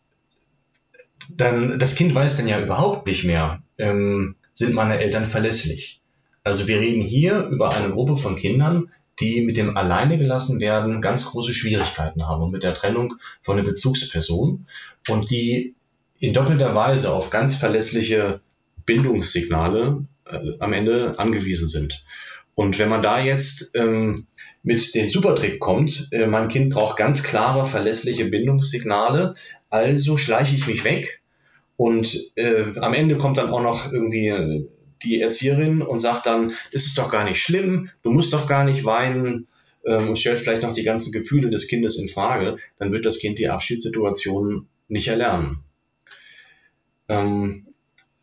[1.29, 6.02] dann, das Kind weiß dann ja überhaupt nicht mehr, ähm, sind meine Eltern verlässlich.
[6.45, 11.01] Also wir reden hier über eine Gruppe von Kindern, die mit dem Alleine gelassen werden
[11.01, 14.67] ganz große Schwierigkeiten haben und mit der Trennung von der Bezugsperson
[15.09, 15.75] und die
[16.19, 18.41] in doppelter Weise auf ganz verlässliche
[18.87, 22.05] Bindungssignale äh, am Ende angewiesen sind.
[22.55, 24.27] Und wenn man da jetzt ähm,
[24.63, 29.35] mit dem Supertrick kommt, äh, mein Kind braucht ganz klare, verlässliche Bindungssignale,
[29.71, 31.23] also schleiche ich mich weg
[31.77, 34.69] und äh, am Ende kommt dann auch noch irgendwie
[35.03, 38.65] die Erzieherin und sagt dann, ist es doch gar nicht schlimm, du musst doch gar
[38.65, 39.47] nicht weinen
[39.85, 43.19] ähm, und stellt vielleicht noch die ganzen Gefühle des Kindes in Frage, dann wird das
[43.19, 45.65] Kind die Abschiedssituation nicht erlernen.
[47.09, 47.67] Ähm,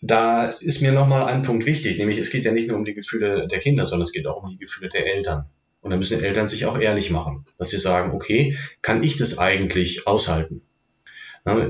[0.01, 2.93] da ist mir nochmal ein Punkt wichtig, nämlich es geht ja nicht nur um die
[2.93, 5.45] Gefühle der Kinder, sondern es geht auch um die Gefühle der Eltern.
[5.81, 9.37] Und da müssen Eltern sich auch ehrlich machen, dass sie sagen, okay, kann ich das
[9.37, 10.61] eigentlich aushalten?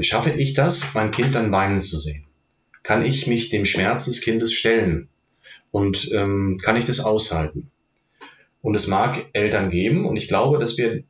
[0.02, 2.26] Schaffe ich das, mein Kind dann weinen zu sehen?
[2.90, 5.10] Kann ich mich dem Schmerz des Kindes stellen
[5.70, 7.70] und ähm, kann ich das aushalten.
[8.64, 11.04] Und es mag Eltern geben und ich glaube, dass wir,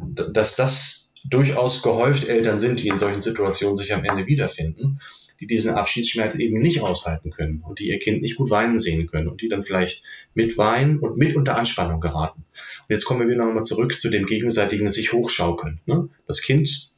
[0.00, 4.98] dass das durchaus gehäuft Eltern sind, die in solchen Situationen sich am Ende wiederfinden,
[5.38, 9.06] die diesen Abschiedsschmerz eben nicht aushalten können und die ihr Kind nicht gut weinen sehen
[9.06, 10.02] können und die dann vielleicht
[10.34, 12.42] mit weinen und mit unter Anspannung geraten.
[12.42, 15.78] Und jetzt kommen wir wieder nochmal zurück zu dem gegenseitigen sich hochschaukeln.
[15.86, 16.08] Ne?
[16.26, 16.93] Das Kind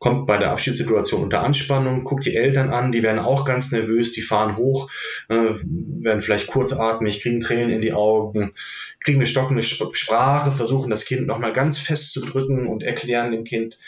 [0.00, 4.12] kommt bei der Abschiedssituation unter Anspannung, guckt die Eltern an, die werden auch ganz nervös,
[4.12, 4.90] die fahren hoch,
[5.28, 8.54] äh, werden vielleicht kurzatmig, kriegen Tränen in die Augen,
[9.00, 13.44] kriegen eine stockende Sprache, versuchen das Kind nochmal ganz fest zu drücken und erklären dem
[13.44, 13.78] Kind,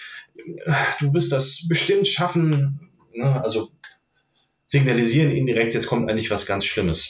[1.00, 3.42] du wirst das bestimmt schaffen, ne?
[3.42, 3.70] also
[4.66, 7.08] signalisieren indirekt, jetzt kommt eigentlich was ganz Schlimmes.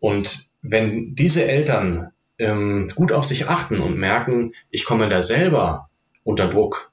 [0.00, 5.90] Und wenn diese Eltern ähm, gut auf sich achten und merken, ich komme da selber
[6.24, 6.89] unter Druck,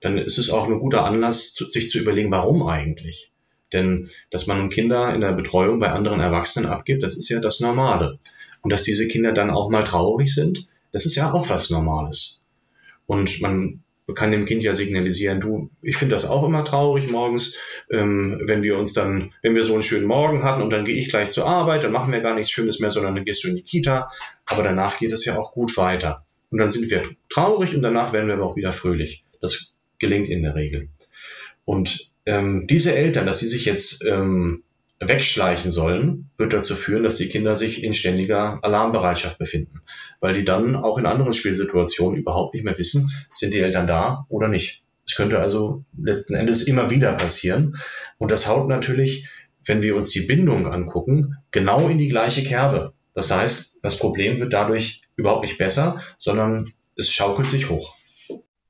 [0.00, 3.32] dann ist es auch ein guter Anlass, sich zu überlegen, warum eigentlich.
[3.72, 7.60] Denn dass man Kinder in der Betreuung bei anderen Erwachsenen abgibt, das ist ja das
[7.60, 8.18] Normale.
[8.62, 12.44] Und dass diese Kinder dann auch mal traurig sind, das ist ja auch was Normales.
[13.06, 13.82] Und man
[14.14, 17.56] kann dem Kind ja signalisieren, du, ich finde das auch immer traurig morgens,
[17.90, 20.96] ähm, wenn wir uns dann, wenn wir so einen schönen Morgen hatten und dann gehe
[20.96, 23.48] ich gleich zur Arbeit, dann machen wir gar nichts Schönes mehr, sondern dann gehst du
[23.48, 24.10] in die Kita.
[24.46, 26.24] Aber danach geht es ja auch gut weiter.
[26.50, 29.24] Und dann sind wir traurig und danach werden wir aber auch wieder fröhlich.
[29.40, 30.88] Das gelingt in der Regel.
[31.64, 34.64] Und ähm, diese Eltern, dass sie sich jetzt ähm,
[34.98, 39.80] wegschleichen sollen, wird dazu führen, dass die Kinder sich in ständiger Alarmbereitschaft befinden,
[40.20, 44.26] weil die dann auch in anderen Spielsituationen überhaupt nicht mehr wissen, sind die Eltern da
[44.28, 44.82] oder nicht.
[45.06, 47.76] Es könnte also letzten Endes immer wieder passieren.
[48.18, 49.26] Und das haut natürlich,
[49.64, 52.92] wenn wir uns die Bindung angucken, genau in die gleiche Kerbe.
[53.14, 57.96] Das heißt, das Problem wird dadurch überhaupt nicht besser, sondern es schaukelt sich hoch.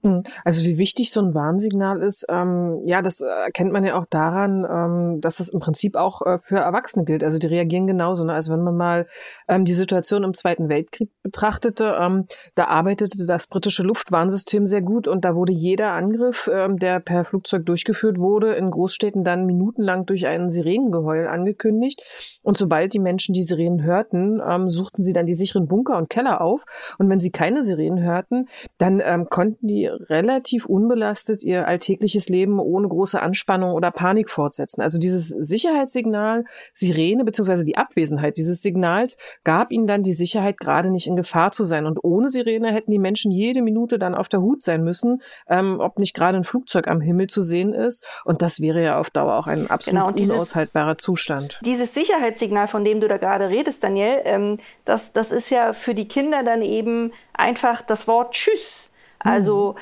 [0.02, 0.22] Hm.
[0.44, 4.64] Also wie wichtig so ein Warnsignal ist, ähm, ja, das erkennt man ja auch daran,
[4.64, 7.22] ähm, dass es im Prinzip auch äh, für Erwachsene gilt.
[7.22, 8.24] Also die reagieren genauso.
[8.24, 8.32] Ne?
[8.32, 9.06] Also wenn man mal
[9.46, 15.06] ähm, die Situation im Zweiten Weltkrieg betrachtete, ähm, da arbeitete das britische Luftwarnsystem sehr gut
[15.06, 20.06] und da wurde jeder Angriff, ähm, der per Flugzeug durchgeführt wurde, in Großstädten dann minutenlang
[20.06, 22.02] durch einen Sirenengeheul angekündigt.
[22.42, 26.10] Und sobald die Menschen die Sirenen hörten, ähm, suchten sie dann die sicheren Bunker und
[26.10, 26.64] Keller auf.
[26.98, 28.46] Und wenn sie keine Sirenen hörten,
[28.78, 34.80] dann ähm, konnten die relativ unbelastet ihr alltägliches Leben ohne große Anspannung oder Panik fortsetzen.
[34.80, 40.90] Also dieses Sicherheitssignal, Sirene beziehungsweise die Abwesenheit dieses Signals gab ihnen dann die Sicherheit, gerade
[40.90, 41.86] nicht in Gefahr zu sein.
[41.86, 45.78] Und ohne Sirene hätten die Menschen jede Minute dann auf der Hut sein müssen, ähm,
[45.80, 48.06] ob nicht gerade ein Flugzeug am Himmel zu sehen ist.
[48.24, 51.60] Und das wäre ja auf Dauer auch ein absolut genau, dieses, unaushaltbarer Zustand.
[51.64, 55.94] Dieses Sicherheitssignal, von dem du da gerade redest, Daniel, ähm, das, das ist ja für
[55.94, 58.90] die Kinder dann eben einfach das Wort Tschüss.
[59.22, 59.76] Also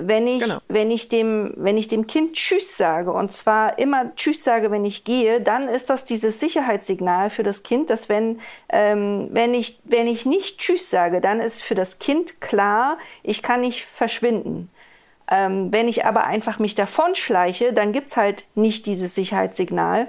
[0.00, 0.58] wenn ich, genau.
[0.68, 4.84] wenn ich dem, wenn ich dem Kind Tschüss sage und zwar immer Tschüss sage, wenn
[4.84, 9.80] ich gehe, dann ist das dieses Sicherheitssignal für das Kind, dass wenn, ähm, wenn ich,
[9.84, 14.70] wenn ich nicht Tschüss sage, dann ist für das Kind klar, ich kann nicht verschwinden.
[15.30, 20.08] Ähm, wenn ich aber einfach mich davonschleiche, dann gibt's halt nicht dieses Sicherheitssignal.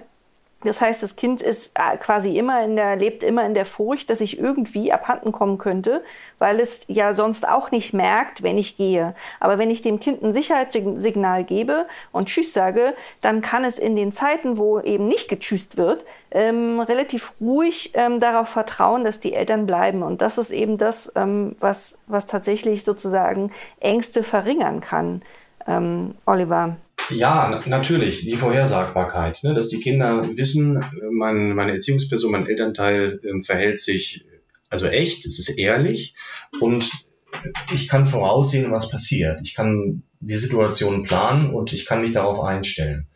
[0.66, 4.10] Das heißt, das Kind ist äh, quasi immer in der, lebt immer in der Furcht,
[4.10, 6.04] dass ich irgendwie abhanden kommen könnte,
[6.40, 9.16] weil es ja sonst auch nicht merkt, wenn ich gehe.
[9.40, 13.96] Aber wenn ich dem Kind ein Sicherheitssignal gebe und Tschüss sage, dann kann es in
[13.96, 19.34] den Zeiten, wo eben nicht getschüsst wird, ähm, relativ ruhig ähm, darauf vertrauen, dass die
[19.34, 20.04] Eltern bleiben.
[20.04, 25.22] Und das ist eben das, ähm, was, was tatsächlich sozusagen Ängste verringern kann.
[25.68, 26.78] Ähm, Oliver.
[27.10, 33.44] Ja, natürlich, die Vorhersagbarkeit, ne, dass die Kinder wissen, mein, meine Erziehungsperson, mein Elternteil äh,
[33.44, 34.26] verhält sich
[34.70, 36.16] also echt, es ist ehrlich
[36.60, 36.90] und
[37.74, 39.40] ich kann voraussehen, was passiert.
[39.44, 43.08] Ich kann die Situation planen und ich kann mich darauf einstellen.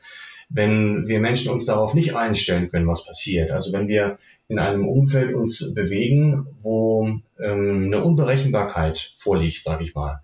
[0.50, 4.18] Wenn wir Menschen uns darauf nicht einstellen können, was passiert, also wenn wir
[4.50, 7.08] in einem Umfeld uns bewegen, wo
[7.40, 10.22] ähm, eine Unberechenbarkeit vorliegt, sage ich mal,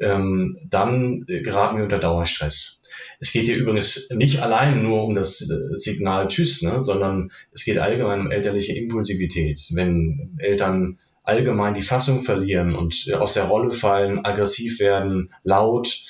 [0.00, 2.82] ähm, dann geraten wir unter Dauerstress.
[3.20, 7.66] Es geht hier übrigens nicht allein nur um das äh, Signal Tschüss, ne, sondern es
[7.66, 9.60] geht allgemein um elterliche Impulsivität.
[9.72, 16.02] Wenn Eltern allgemein die Fassung verlieren und äh, aus der Rolle fallen, aggressiv werden, laut,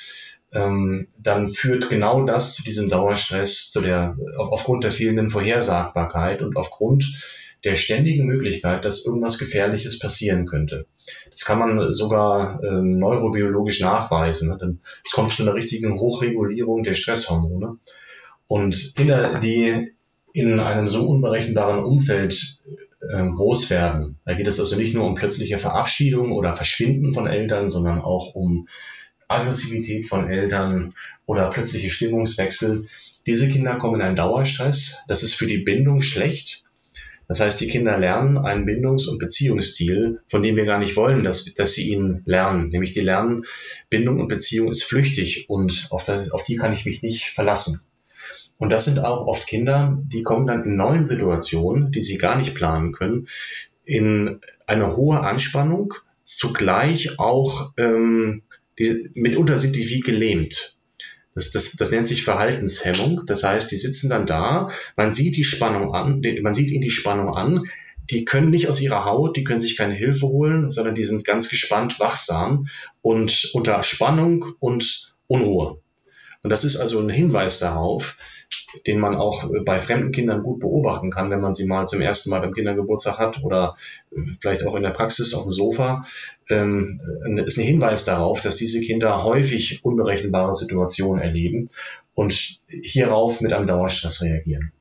[0.53, 6.43] ähm, dann führt genau das zu diesem Dauerstress, zu der, auf, aufgrund der fehlenden Vorhersagbarkeit
[6.43, 7.05] und aufgrund
[7.65, 10.87] der ständigen Möglichkeit, dass irgendwas Gefährliches passieren könnte.
[11.31, 14.49] Das kann man sogar äh, neurobiologisch nachweisen.
[14.49, 14.79] Ne?
[15.05, 17.79] es kommt zu einer richtigen Hochregulierung der Stresshormone.
[18.47, 19.93] Und Kinder, die
[20.33, 22.61] in einem so unberechenbaren Umfeld
[23.01, 27.27] äh, groß werden, da geht es also nicht nur um plötzliche Verabschiedung oder Verschwinden von
[27.27, 28.69] Eltern, sondern auch um
[29.29, 32.87] Aggressivität von Eltern oder plötzliche Stimmungswechsel.
[33.27, 35.05] Diese Kinder kommen in einen Dauerstress.
[35.09, 36.66] Das ist für die Bindung schlecht
[37.29, 41.25] das heißt, die Kinder lernen einen Bindungs- und Beziehungsstil, von dem wir gar nicht wollen,
[41.25, 42.69] dass, dass sie ihn lernen.
[42.69, 43.45] Nämlich die lernen,
[43.91, 47.81] Bindung und Beziehung ist flüchtig und auf, das, auf die kann ich mich nicht verlassen.
[48.59, 52.37] Und das sind auch oft Kinder, die kommen dann in neuen Situationen, die sie gar
[52.37, 53.29] nicht planen können,
[53.85, 58.43] in eine hohe Anspannung, zugleich auch ähm,
[58.79, 60.76] die, mitunter sind die wie gelähmt.
[61.37, 63.23] Das, das, das nennt sich Verhaltenshemmung.
[63.27, 66.91] Das heißt, die sitzen dann da, man sieht die Spannung an, man sieht ihnen die
[66.91, 67.65] Spannung an,
[68.11, 71.25] die können nicht aus ihrer Haut, die können sich keine Hilfe holen, sondern die sind
[71.25, 72.69] ganz gespannt, wachsam
[73.03, 75.79] und unter Spannung und Unruhe.
[76.43, 78.17] Und das ist also ein Hinweis darauf,
[78.87, 82.31] den man auch bei fremden Kindern gut beobachten kann, wenn man sie mal zum ersten
[82.31, 83.77] Mal beim Kindergeburtstag hat oder
[84.13, 86.07] äh, vielleicht auch in der Praxis auf dem Sofa,
[86.49, 87.01] ähm,
[87.47, 91.71] ist ein Hinweis darauf, dass diese Kinder häufig unberechenbare Situationen erleben
[92.15, 94.73] und hierauf mit einem Dauerstress reagieren.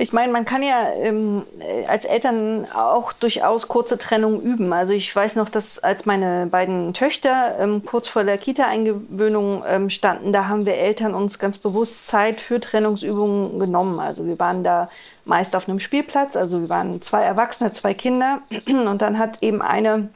[0.00, 1.42] Ich meine, man kann ja ähm,
[1.86, 4.72] als Eltern auch durchaus kurze Trennung üben.
[4.72, 9.90] Also ich weiß noch, dass als meine beiden Töchter ähm, kurz vor der Kita-Eingewöhnung ähm,
[9.90, 14.00] standen, da haben wir Eltern uns ganz bewusst Zeit für Trennungsübungen genommen.
[14.00, 14.88] Also wir waren da
[15.26, 19.60] meist auf einem Spielplatz, also wir waren zwei Erwachsene, zwei Kinder und dann hat eben
[19.60, 20.08] eine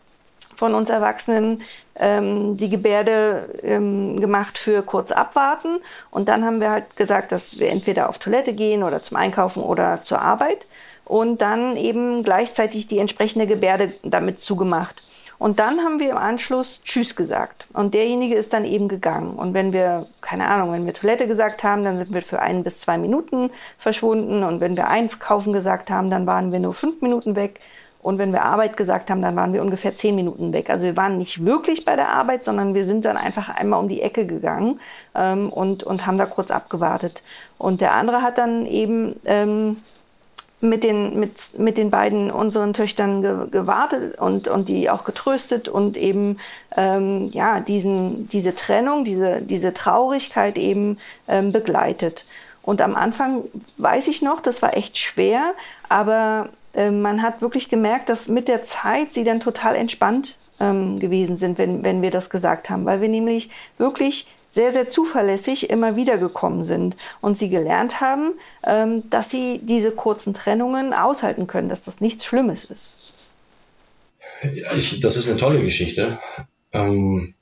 [0.57, 1.63] von uns Erwachsenen
[1.97, 5.79] ähm, die Gebärde ähm, gemacht für kurz abwarten.
[6.11, 9.63] Und dann haben wir halt gesagt, dass wir entweder auf Toilette gehen oder zum Einkaufen
[9.63, 10.67] oder zur Arbeit.
[11.05, 15.03] Und dann eben gleichzeitig die entsprechende Gebärde damit zugemacht.
[15.39, 17.67] Und dann haben wir im Anschluss Tschüss gesagt.
[17.73, 19.35] Und derjenige ist dann eben gegangen.
[19.35, 22.63] Und wenn wir, keine Ahnung, wenn wir Toilette gesagt haben, dann sind wir für ein
[22.63, 24.43] bis zwei Minuten verschwunden.
[24.45, 27.61] Und wenn wir Einkaufen gesagt haben, dann waren wir nur fünf Minuten weg.
[28.05, 30.69] Und wenn wir Arbeit gesagt haben, dann waren wir ungefähr zehn Minuten weg.
[30.69, 33.89] Also wir waren nicht wirklich bei der Arbeit, sondern wir sind dann einfach einmal um
[33.89, 34.79] die Ecke gegangen
[35.15, 37.23] ähm, und, und haben da kurz abgewartet.
[37.57, 39.79] Und der andere hat dann eben ähm,
[40.61, 45.71] mit, den, mit, mit den beiden unseren Töchtern ge gewartet und, und die auch getröstet
[45.71, 46.37] und eben
[46.77, 52.27] ähm, ja, diesen, diese Trennung, diese, diese Traurigkeit eben ähm, begleitet.
[52.61, 53.45] Und am Anfang
[53.79, 55.55] weiß ich noch, das war echt schwer,
[55.89, 61.01] aber ähm, man hat wirklich gemerkt, dass mit der Zeit sie dann total entspannt ähm,
[61.01, 65.69] gewesen sind, wenn, wenn wir das gesagt haben, weil wir nämlich wirklich sehr, sehr zuverlässig
[65.69, 68.35] immer wieder gekommen sind und sie gelernt haben,
[68.65, 72.95] ähm, dass sie diese kurzen Trennungen aushalten können, dass das nichts Schlimmes ist.
[74.77, 76.19] Ich, das ist eine tolle Geschichte.
[76.73, 77.35] Ähm,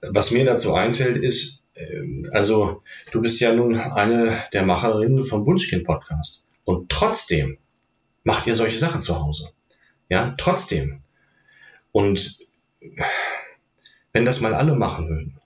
[0.00, 5.44] was mir dazu einfällt, ist, äh, also du bist ja nun eine der Macherinnen vom
[5.46, 6.46] Wunschkind-Podcast.
[6.64, 7.58] Und trotzdem
[8.24, 9.50] macht ihr solche Sachen zu Hause.
[10.08, 11.00] Ja, trotzdem.
[11.92, 12.38] Und
[14.12, 15.40] wenn das mal alle machen würden,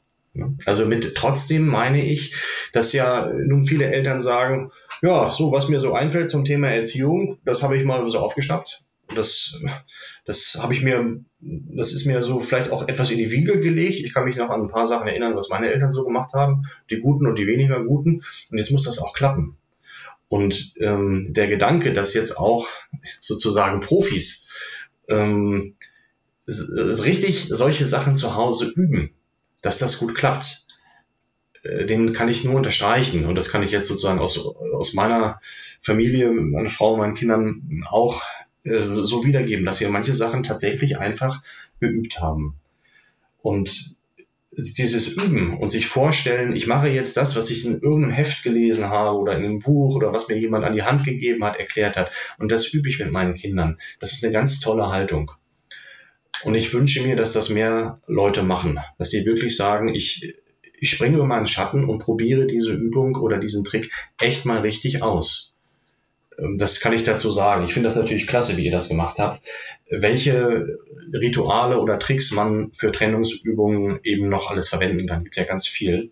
[0.67, 2.35] Also mit trotzdem meine ich,
[2.73, 4.71] dass ja nun viele Eltern sagen,
[5.03, 8.83] ja, so was mir so einfällt zum Thema Erziehung, das habe ich mal so aufgeschnappt.
[9.15, 9.59] Das,
[10.27, 14.01] das habe ich mir, das ist mir so vielleicht auch etwas in die Wiege gelegt.
[14.01, 16.67] Ich kann mich noch an ein paar Sachen erinnern, was meine Eltern so gemacht haben,
[16.91, 18.23] die guten und die weniger guten.
[18.51, 19.57] Und jetzt muss das auch klappen.
[20.29, 22.69] Und ähm, der Gedanke, dass jetzt auch
[23.21, 24.49] sozusagen Profis
[25.09, 25.75] ähm,
[26.47, 29.11] richtig solche Sachen zu Hause üben,
[29.63, 30.67] dass das gut klappt,
[31.63, 33.25] äh, den kann ich nur unterstreichen.
[33.27, 35.41] Und das kann ich jetzt sozusagen aus, aus meiner
[35.81, 38.23] Familie, meiner Frau, meinen Kindern auch
[38.65, 41.43] äh, so wiedergeben, dass wir manche Sachen tatsächlich einfach
[41.81, 42.55] geübt haben.
[43.41, 43.98] Und
[44.59, 48.89] dieses Üben und sich vorstellen, ich mache jetzt das, was ich in irgendeinem Heft gelesen
[48.89, 51.97] habe oder in einem Buch oder was mir jemand an die Hand gegeben hat, erklärt
[51.97, 52.13] hat.
[52.39, 53.79] Und das übe ich mit meinen Kindern.
[54.01, 55.31] Das ist eine ganz tolle Haltung.
[56.45, 60.35] Und ich wünsche mir, dass das mehr Leute machen, dass die wirklich sagen, ich,
[60.79, 65.03] ich springe über meinen Schatten und probiere diese Übung oder diesen Trick echt mal richtig
[65.03, 65.55] aus.
[66.39, 67.65] Ähm, das kann ich dazu sagen.
[67.65, 69.43] Ich finde das natürlich klasse, wie ihr das gemacht habt.
[69.91, 70.79] Welche
[71.13, 76.11] Rituale oder Tricks man für Trennungsübungen eben noch alles verwenden kann, gibt ja ganz viel.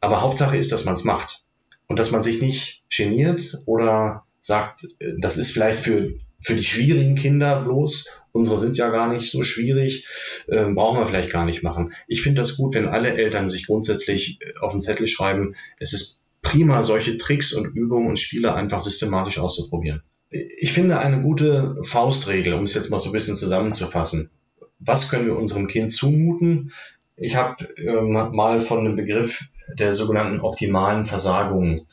[0.00, 1.44] Aber Hauptsache ist, dass man es macht
[1.86, 6.64] und dass man sich nicht geniert oder sagt, äh, das ist vielleicht für, für die
[6.64, 8.08] schwierigen Kinder bloß.
[8.32, 10.06] Unsere sind ja gar nicht so schwierig,
[10.46, 11.92] äh, brauchen wir vielleicht gar nicht machen.
[12.06, 15.92] Ich finde das gut, wenn alle Eltern sich grundsätzlich äh, auf den Zettel schreiben, es
[15.92, 20.02] ist prima, solche Tricks und Übungen und Spiele einfach systematisch auszuprobieren.
[20.30, 24.30] Ich finde eine gute Faustregel, um es jetzt mal so ein bisschen zusammenzufassen.
[24.78, 26.72] Was können wir unserem Kind zumuten?
[27.16, 29.44] Ich habe ähm, mal von einem Begriff
[29.78, 31.86] der sogenannten optimalen Versagung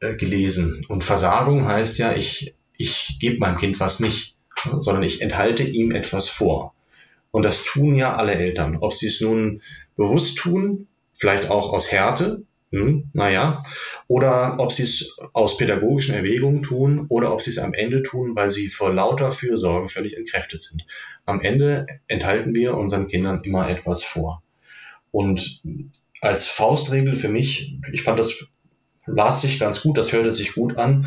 [0.00, 0.84] äh, gelesen.
[0.88, 4.36] Und Versagung heißt ja, ich, ich gebe meinem Kind was nicht,
[4.78, 6.74] sondern ich enthalte ihm etwas vor.
[7.30, 8.76] Und das tun ja alle Eltern.
[8.80, 9.62] Ob sie es nun
[9.96, 12.42] bewusst tun, vielleicht auch aus Härte,
[12.72, 13.62] hm, naja,
[14.08, 18.34] oder ob sie es aus pädagogischen Erwägungen tun oder ob sie es am Ende tun,
[18.34, 20.86] weil sie vor lauter Fürsorge völlig entkräftet sind.
[21.26, 24.42] Am Ende enthalten wir unseren Kindern immer etwas vor.
[25.10, 25.60] Und
[26.22, 28.50] als Faustregel für mich, ich fand das
[29.04, 31.06] las sich ganz gut, das hörte sich gut an,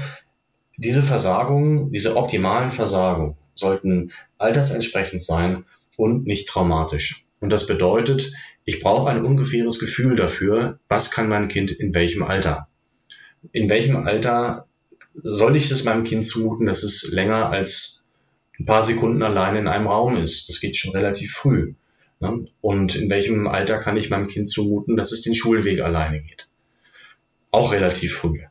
[0.78, 5.66] diese Versagungen, diese optimalen Versagungen sollten altersentsprechend sein
[5.98, 7.25] und nicht traumatisch.
[7.40, 8.32] Und das bedeutet,
[8.64, 12.68] ich brauche ein ungefähres Gefühl dafür, was kann mein Kind in welchem Alter.
[13.52, 14.68] In welchem Alter
[15.14, 18.06] soll ich es meinem Kind zumuten, dass es länger als
[18.60, 20.50] ein paar Sekunden alleine in einem Raum ist.
[20.50, 21.74] Das geht schon relativ früh.
[22.20, 22.46] Ne?
[22.62, 26.48] Und in welchem Alter kann ich meinem Kind zumuten, dass es den Schulweg alleine geht.
[27.52, 28.42] Auch relativ früh.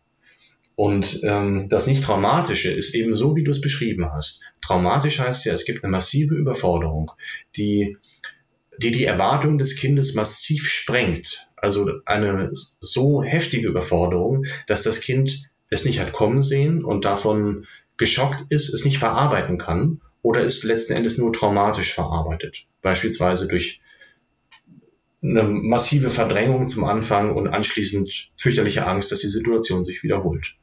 [0.76, 4.42] Und ähm, das Nicht-Traumatische ist eben so, wie du es beschrieben hast.
[4.60, 7.12] Traumatisch heißt ja, es gibt eine massive Überforderung,
[7.56, 7.96] die
[8.78, 11.48] die die Erwartung des Kindes massiv sprengt.
[11.56, 17.66] Also eine so heftige Überforderung, dass das Kind es nicht hat kommen sehen und davon
[17.96, 22.66] geschockt ist, es nicht verarbeiten kann oder es letzten Endes nur traumatisch verarbeitet.
[22.82, 23.80] Beispielsweise durch
[25.22, 30.56] eine massive Verdrängung zum Anfang und anschließend fürchterliche Angst, dass die Situation sich wiederholt.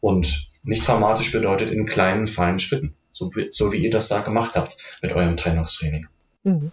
[0.00, 4.20] Und nicht traumatisch bedeutet in kleinen, feinen Schritten, so wie, so wie ihr das da
[4.20, 6.08] gemacht habt mit eurem Trennungstraining.
[6.42, 6.72] Mhm.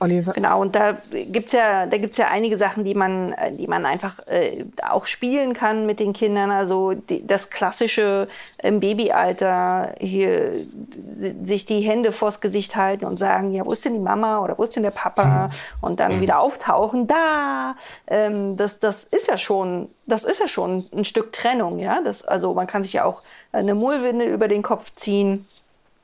[0.00, 0.32] Oliver.
[0.32, 4.26] Genau, und da gibt's ja, da gibt's ja einige Sachen, die man, die man einfach
[4.26, 6.50] äh, auch spielen kann mit den Kindern.
[6.50, 8.26] Also die, das klassische
[8.62, 10.52] im Babyalter hier
[11.44, 14.58] sich die Hände vors Gesicht halten und sagen, ja, wo ist denn die Mama oder
[14.58, 15.50] wo ist denn der Papa?
[15.82, 16.20] Und dann mhm.
[16.22, 17.76] wieder auftauchen, da.
[18.06, 22.00] Ähm, das, das ist ja schon, das ist ja schon ein Stück Trennung, ja.
[22.02, 23.22] Das, also man kann sich ja auch
[23.52, 25.44] eine Mullwindel über den Kopf ziehen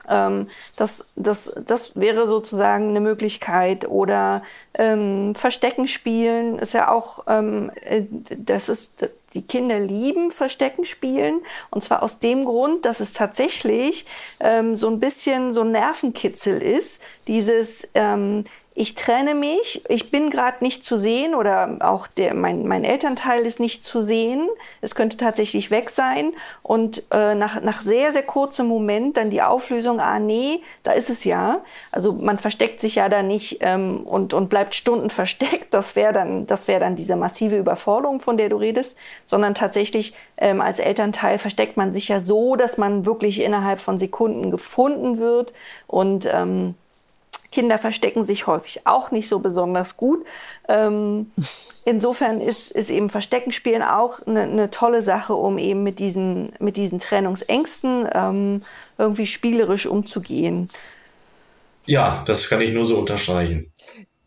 [0.09, 3.87] ähm, das, das, das wäre sozusagen eine Möglichkeit.
[3.87, 4.43] Oder
[4.73, 8.03] ähm, Verstecken spielen ist ja auch, ähm, äh,
[8.37, 11.41] das ist, die Kinder lieben Verstecken spielen.
[11.69, 14.05] Und zwar aus dem Grund, dass es tatsächlich
[14.39, 17.01] ähm, so ein bisschen so ein Nervenkitzel ist.
[17.27, 18.45] Dieses, ähm,
[18.79, 23.43] ich trenne mich, ich bin gerade nicht zu sehen oder auch der, mein, mein Elternteil
[23.43, 24.47] ist nicht zu sehen.
[24.81, 26.31] Es könnte tatsächlich weg sein.
[26.61, 31.09] Und äh, nach, nach sehr, sehr kurzem Moment dann die Auflösung, ah nee, da ist
[31.09, 31.63] es ja.
[31.91, 35.73] Also man versteckt sich ja da nicht ähm, und, und bleibt Stunden versteckt.
[35.73, 40.13] Das wäre dann, das wäre dann diese massive Überforderung, von der du redest, sondern tatsächlich
[40.37, 45.17] ähm, als Elternteil versteckt man sich ja so, dass man wirklich innerhalb von Sekunden gefunden
[45.17, 45.53] wird
[45.87, 46.75] und ähm,
[47.51, 50.25] Kinder verstecken sich häufig auch nicht so besonders gut.
[50.67, 51.31] Ähm,
[51.85, 56.77] insofern ist, ist eben Versteckenspielen auch eine, eine tolle Sache, um eben mit diesen, mit
[56.77, 58.63] diesen Trennungsängsten ähm,
[58.97, 60.69] irgendwie spielerisch umzugehen.
[61.85, 63.71] Ja, das kann ich nur so unterstreichen.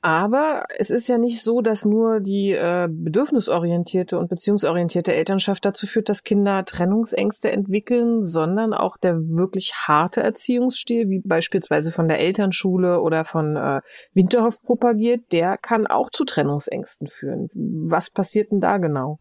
[0.02, 5.86] Aber es ist ja nicht so, dass nur die äh, bedürfnisorientierte und beziehungsorientierte Elternschaft dazu
[5.86, 12.18] führt, dass Kinder Trennungsängste entwickeln, sondern auch der wirklich harte Erziehungsstil, wie beispielsweise von der
[12.18, 13.82] Elternschule oder von äh,
[14.14, 17.48] Winterhoff propagiert, der kann auch zu Trennungsängsten führen.
[17.52, 19.18] Was passiert denn da genau?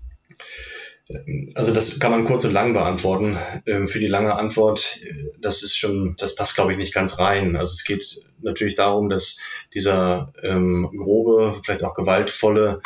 [1.56, 3.38] Also das kann man kurz und lang beantworten.
[3.66, 5.00] Ähm, für die lange Antwort,
[5.40, 7.56] das ist schon, das passt glaube ich nicht ganz rein.
[7.56, 9.40] Also es geht natürlich darum, dass
[9.74, 12.82] dieser ähm, grobe, vielleicht auch gewaltvolle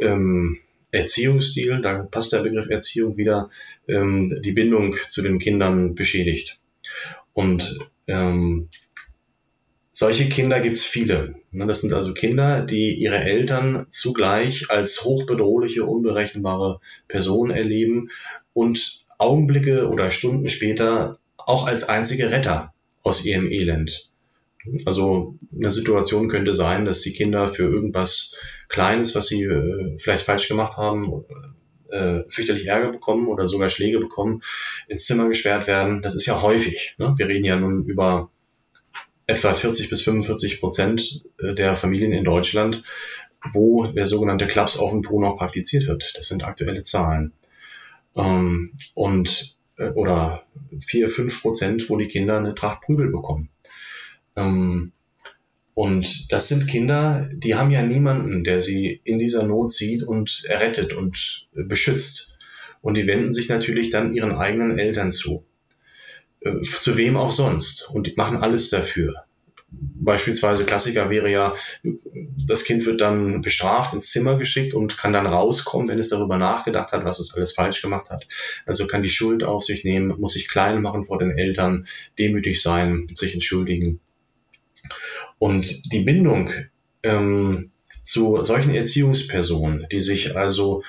[0.00, 0.60] ähm,
[0.90, 3.50] Erziehungsstil, da passt der Begriff Erziehung wieder,
[3.86, 6.60] ähm, die Bindung zu den Kindern beschädigt.
[7.34, 8.70] Und ähm,
[9.92, 11.34] solche Kinder gibt's viele.
[11.66, 18.10] Das sind also Kinder, die ihre Eltern zugleich als hochbedrohliche, unberechenbare Personen erleben
[18.52, 24.10] und Augenblicke oder Stunden später auch als einzige Retter aus ihrem Elend.
[24.84, 28.34] Also eine Situation könnte sein, dass die Kinder für irgendwas
[28.68, 31.24] Kleines, was sie äh, vielleicht falsch gemacht haben,
[31.90, 34.42] äh, fürchterlich Ärger bekommen oder sogar Schläge bekommen,
[34.88, 36.02] ins Zimmer gesperrt werden.
[36.02, 36.94] Das ist ja häufig.
[36.98, 37.14] Ne?
[37.16, 38.30] Wir reden ja nun über
[39.28, 42.82] etwa 40 bis 45 Prozent äh, der Familien in Deutschland,
[43.52, 46.14] wo der sogenannte Klaps auf dem Po noch praktiziert wird.
[46.16, 47.32] Das sind aktuelle Zahlen.
[48.16, 50.42] Ähm, und äh, oder
[50.84, 53.50] 4, 5 Prozent, wo die Kinder eine Tracht Prügel bekommen.
[54.34, 54.92] Ähm,
[55.74, 60.44] und das sind Kinder, die haben ja niemanden, der sie in dieser Not sieht und
[60.48, 62.36] errettet und beschützt.
[62.80, 65.44] Und die wenden sich natürlich dann ihren eigenen Eltern zu.
[66.40, 67.90] Äh, zu wem auch sonst.
[67.90, 69.24] Und machen alles dafür.
[69.70, 71.54] Beispielsweise Klassiker wäre ja,
[72.46, 76.38] das Kind wird dann bestraft, ins Zimmer geschickt und kann dann rauskommen, wenn es darüber
[76.38, 78.26] nachgedacht hat, was es alles falsch gemacht hat.
[78.64, 81.86] Also kann die Schuld auf sich nehmen, muss sich klein machen vor den Eltern,
[82.18, 84.00] demütig sein, sich entschuldigen.
[85.38, 86.50] Und die Bindung
[87.02, 87.70] ähm,
[88.00, 90.82] zu solchen Erziehungspersonen, die sich also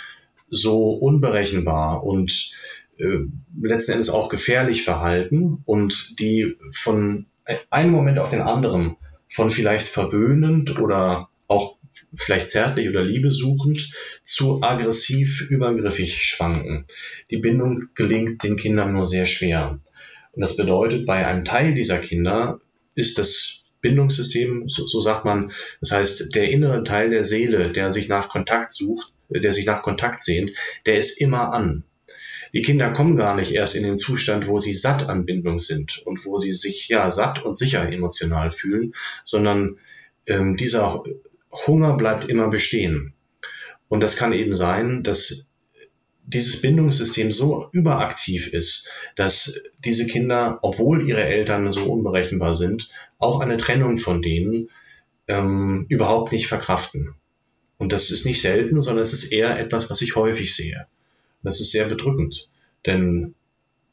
[0.49, 2.51] so unberechenbar und
[2.99, 3.19] äh,
[3.61, 7.25] letzten Endes auch gefährlich verhalten und die von
[7.69, 8.97] einem Moment auf den anderen
[9.27, 11.77] von vielleicht verwöhnend oder auch
[12.13, 13.91] vielleicht zärtlich oder liebesuchend
[14.21, 16.85] zu aggressiv übergriffig schwanken.
[17.31, 19.79] Die Bindung gelingt den Kindern nur sehr schwer.
[20.31, 22.61] Und das bedeutet, bei einem Teil dieser Kinder
[22.95, 27.91] ist das Bindungssystem, so, so sagt man, das heißt, der innere Teil der Seele, der
[27.91, 30.51] sich nach Kontakt sucht, der sich nach Kontakt sehnt,
[30.85, 31.83] der ist immer an.
[32.53, 35.99] Die Kinder kommen gar nicht erst in den Zustand, wo sie satt an Bindung sind
[36.05, 38.93] und wo sie sich ja satt und sicher emotional fühlen,
[39.23, 39.77] sondern
[40.25, 41.03] ähm, dieser
[41.51, 43.13] Hunger bleibt immer bestehen.
[43.87, 45.49] Und das kann eben sein, dass
[46.23, 53.39] dieses Bindungssystem so überaktiv ist, dass diese Kinder, obwohl ihre Eltern so unberechenbar sind, auch
[53.39, 54.69] eine Trennung von denen
[55.27, 57.15] ähm, überhaupt nicht verkraften.
[57.77, 60.85] Und das ist nicht selten, sondern es ist eher etwas, was ich häufig sehe.
[61.43, 62.49] Das ist sehr bedrückend,
[62.85, 63.35] denn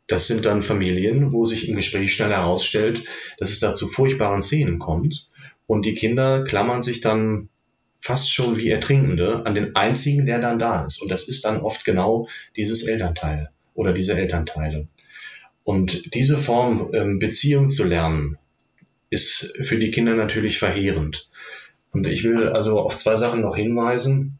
[0.07, 3.05] das sind dann Familien, wo sich im Gespräch schnell herausstellt,
[3.39, 5.29] dass es da zu furchtbaren Szenen kommt
[5.67, 7.49] und die Kinder klammern sich dann
[8.01, 11.03] fast schon wie Ertrinkende an den einzigen, der dann da ist.
[11.03, 14.87] Und das ist dann oft genau dieses Elternteil oder diese Elternteile.
[15.65, 18.39] Und diese Form ähm, Beziehung zu lernen,
[19.11, 21.29] ist für die Kinder natürlich verheerend.
[21.91, 24.39] Und ich will also auf zwei Sachen noch hinweisen.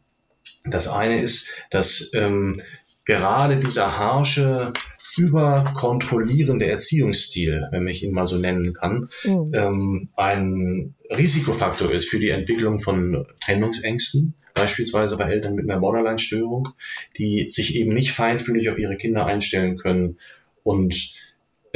[0.63, 2.61] Das eine ist, dass ähm,
[3.07, 4.73] gerade dieser harsche,
[5.17, 9.51] überkontrollierende Erziehungsstil, wenn ich ihn mal so nennen kann, mhm.
[9.53, 16.69] ähm, ein Risikofaktor ist für die Entwicklung von Trennungsängsten, beispielsweise bei Eltern mit einer Borderline-Störung,
[17.17, 20.19] die sich eben nicht feinfühlig auf ihre Kinder einstellen können
[20.63, 21.13] und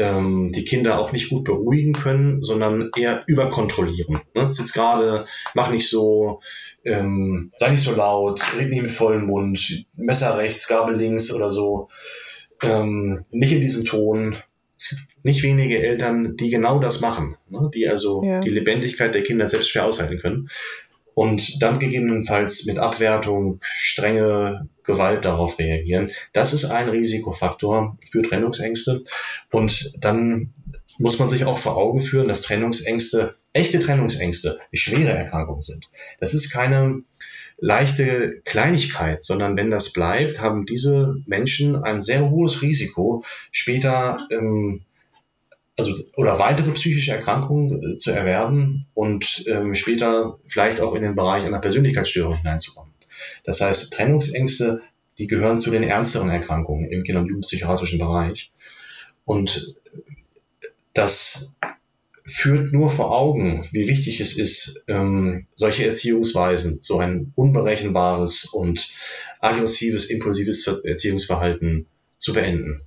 [0.02, 4.22] ähm, die Kinder auch nicht gut beruhigen können, sondern eher überkontrollieren.
[4.34, 4.52] Ne?
[4.52, 6.40] Sitz gerade, mach nicht so,
[6.84, 11.52] ähm, sei nicht so laut, red nicht mit vollem Mund, Messer rechts, Gabel links oder
[11.52, 11.90] so.
[12.64, 14.38] Ähm, nicht in diesem Ton.
[14.78, 17.70] Es gibt nicht wenige Eltern, die genau das machen, ne?
[17.74, 18.40] die also ja.
[18.40, 20.50] die Lebendigkeit der Kinder selbst schwer aushalten können
[21.14, 26.12] und dann gegebenenfalls mit Abwertung, strenge Gewalt darauf reagieren.
[26.34, 29.04] Das ist ein Risikofaktor für Trennungsängste.
[29.52, 30.54] Und dann
[30.98, 35.90] muss man sich auch vor Augen führen, dass Trennungsängste, echte Trennungsängste, schwere Erkrankungen sind.
[36.20, 37.04] Das ist keine
[37.58, 44.82] leichte Kleinigkeit, sondern wenn das bleibt, haben diese Menschen ein sehr hohes Risiko, später ähm,
[45.78, 51.16] also oder weitere psychische Erkrankungen äh, zu erwerben und ähm, später vielleicht auch in den
[51.16, 52.91] Bereich einer Persönlichkeitsstörung hineinzukommen.
[53.44, 54.82] Das heißt, Trennungsängste,
[55.18, 58.52] die gehören zu den ernsteren Erkrankungen im Kinder- und Jugendpsychiatrischen Bereich.
[59.26, 59.76] Und
[60.94, 61.56] das
[62.26, 68.90] führt nur vor Augen, wie wichtig es ist, ähm, solche Erziehungsweisen, so ein unberechenbares und
[69.40, 72.82] aggressives, impulsives Erziehungsverhalten zu beenden.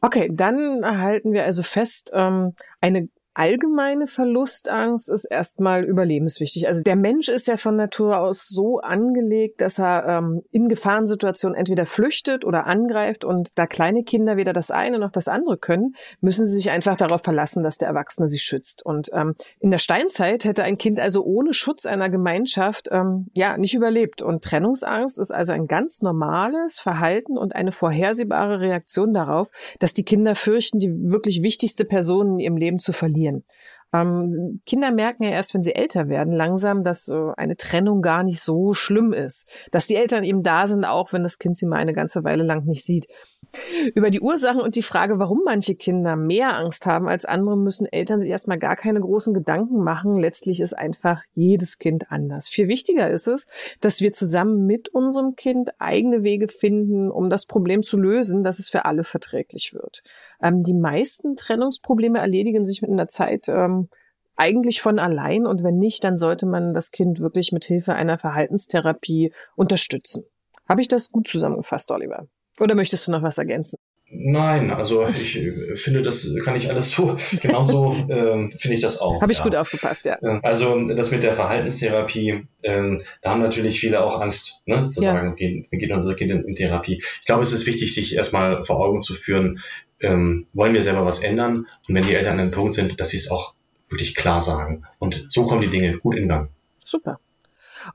[0.00, 6.68] Okay, dann halten wir also fest, ähm, eine allgemeine Verlustangst ist erstmal überlebenswichtig.
[6.68, 11.56] Also der Mensch ist ja von Natur aus so angelegt, dass er ähm, in Gefahrensituationen
[11.56, 13.24] entweder flüchtet oder angreift.
[13.24, 16.96] Und da kleine Kinder weder das eine noch das andere können, müssen sie sich einfach
[16.96, 18.84] darauf verlassen, dass der Erwachsene sie schützt.
[18.84, 23.56] Und ähm, in der Steinzeit hätte ein Kind also ohne Schutz einer Gemeinschaft ähm, ja
[23.56, 24.20] nicht überlebt.
[24.20, 30.04] Und Trennungsangst ist also ein ganz normales Verhalten und eine vorhersehbare Reaktion darauf, dass die
[30.04, 33.44] Kinder fürchten, die wirklich wichtigste Person in ihrem Leben zu verlieren verlieren.
[33.94, 38.22] Ähm, Kinder merken ja erst, wenn sie älter werden, langsam, dass äh, eine Trennung gar
[38.22, 39.68] nicht so schlimm ist.
[39.70, 42.42] Dass die Eltern eben da sind, auch wenn das Kind sie mal eine ganze Weile
[42.42, 43.06] lang nicht sieht.
[43.94, 47.86] Über die Ursachen und die Frage, warum manche Kinder mehr Angst haben als andere, müssen
[47.86, 50.16] Eltern sich erstmal gar keine großen Gedanken machen.
[50.16, 52.48] Letztlich ist einfach jedes Kind anders.
[52.48, 53.48] Viel wichtiger ist es,
[53.80, 58.58] dass wir zusammen mit unserem Kind eigene Wege finden, um das Problem zu lösen, dass
[58.58, 60.02] es für alle verträglich wird.
[60.42, 63.88] Ähm, die meisten Trennungsprobleme erledigen sich mit einer Zeit ähm,
[64.36, 68.18] eigentlich von allein und wenn nicht, dann sollte man das Kind wirklich mit Hilfe einer
[68.18, 70.24] Verhaltenstherapie unterstützen.
[70.68, 72.26] Habe ich das gut zusammengefasst, Oliver?
[72.62, 73.76] Oder möchtest du noch was ergänzen?
[74.14, 75.40] Nein, also ich
[75.74, 79.20] finde, das kann ich alles so, genauso ähm, finde ich das auch.
[79.20, 79.44] Habe ich ja.
[79.44, 80.16] gut aufgepasst, ja.
[80.22, 85.02] Ähm, also das mit der Verhaltenstherapie, ähm, da haben natürlich viele auch Angst, ne, zu
[85.02, 85.12] ja.
[85.12, 87.02] sagen, okay, wir gehen unser Kind in, in, Therapie.
[87.20, 89.60] Ich glaube, es ist wichtig, sich erstmal vor Augen zu führen,
[90.00, 91.66] ähm, wollen wir selber was ändern?
[91.88, 93.54] Und wenn die Eltern an einem Punkt sind, dass sie es auch
[93.88, 94.84] wirklich klar sagen.
[94.98, 96.50] Und so kommen die Dinge gut in Gang.
[96.84, 97.18] Super.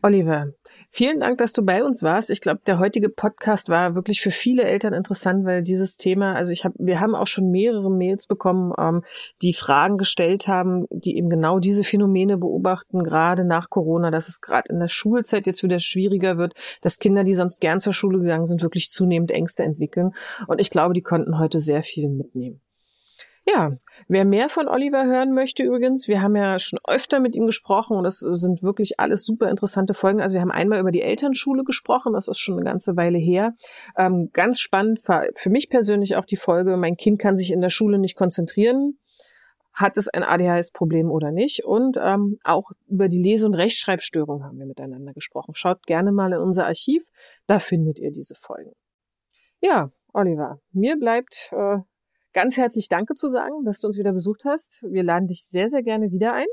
[0.01, 0.47] Oliver,
[0.89, 2.29] vielen Dank, dass du bei uns warst.
[2.29, 6.51] Ich glaube, der heutige Podcast war wirklich für viele Eltern interessant, weil dieses Thema, also
[6.51, 9.03] ich habe, wir haben auch schon mehrere Mails bekommen, ähm,
[9.41, 14.41] die Fragen gestellt haben, die eben genau diese Phänomene beobachten, gerade nach Corona, dass es
[14.41, 18.19] gerade in der Schulzeit jetzt wieder schwieriger wird, dass Kinder, die sonst gern zur Schule
[18.19, 20.11] gegangen sind, wirklich zunehmend Ängste entwickeln.
[20.47, 22.61] Und ich glaube, die konnten heute sehr viel mitnehmen.
[23.50, 23.78] Ja,
[24.10, 27.95] wer mehr von Oliver hören möchte übrigens, wir haben ja schon öfter mit ihm gesprochen
[27.95, 30.20] und das sind wirklich alles super interessante Folgen.
[30.20, 33.56] Also wir haben einmal über die Elternschule gesprochen, das ist schon eine ganze Weile her.
[33.98, 37.62] Ähm, ganz spannend war für mich persönlich auch die Folge, mein Kind kann sich in
[37.62, 39.00] der Schule nicht konzentrieren.
[39.72, 41.64] Hat es ein ADHS-Problem oder nicht?
[41.64, 45.54] Und ähm, auch über die Lese- und Rechtschreibstörung haben wir miteinander gesprochen.
[45.56, 47.08] Schaut gerne mal in unser Archiv,
[47.45, 48.72] da findet ihr diese Folgen.
[49.62, 51.78] Ja, Oliver, mir bleibt äh,
[52.38, 54.83] ganz herzlich Danke zu sagen, dass du uns wieder besucht hast.
[54.83, 56.45] Wir laden dich sehr, sehr gerne wieder ein.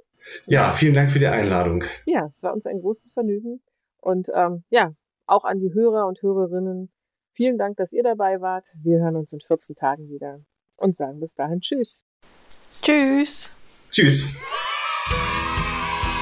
[0.47, 1.85] Ja, vielen Dank für die Einladung.
[2.07, 3.61] Ja, es war uns ein großes Vergnügen.
[3.99, 4.95] Und ähm, ja,
[5.26, 6.91] auch an die Hörer und Hörerinnen,
[7.35, 8.66] vielen Dank, dass ihr dabei wart.
[8.82, 10.41] Wir hören uns in 14 Tagen wieder
[10.76, 12.03] und sagen bis dahin Tschüss.
[12.80, 13.51] Tschüss.
[13.91, 14.35] Tschüss.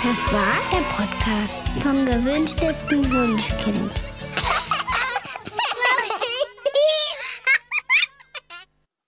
[0.02, 3.92] Das war der Podcast vom gewünschtesten Wunschkind.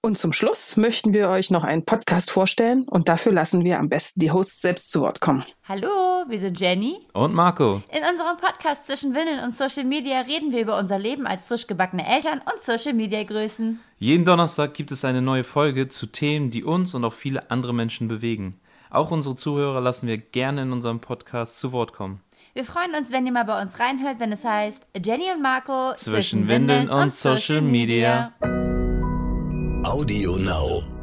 [0.05, 3.89] Und zum Schluss möchten wir euch noch einen Podcast vorstellen und dafür lassen wir am
[3.89, 5.47] besten die Hosts selbst zu Wort kommen.
[5.67, 5.89] Hallo,
[6.29, 7.83] wir sind Jenny und Marco.
[7.89, 11.67] In unserem Podcast zwischen Windeln und Social Media reden wir über unser Leben als frisch
[11.67, 13.81] gebackene Eltern und Social Media Größen.
[13.97, 17.73] Jeden Donnerstag gibt es eine neue Folge zu Themen, die uns und auch viele andere
[17.73, 18.61] Menschen bewegen.
[18.91, 22.21] Auch unsere Zuhörer lassen wir gerne in unserem Podcast zu Wort kommen.
[22.53, 25.95] Wir freuen uns, wenn ihr mal bei uns reinhört, wenn es heißt Jenny und Marco
[25.95, 28.35] zwischen, zwischen Windeln und, und Social Media.
[28.43, 28.74] Media.
[29.85, 30.94] Audio Now.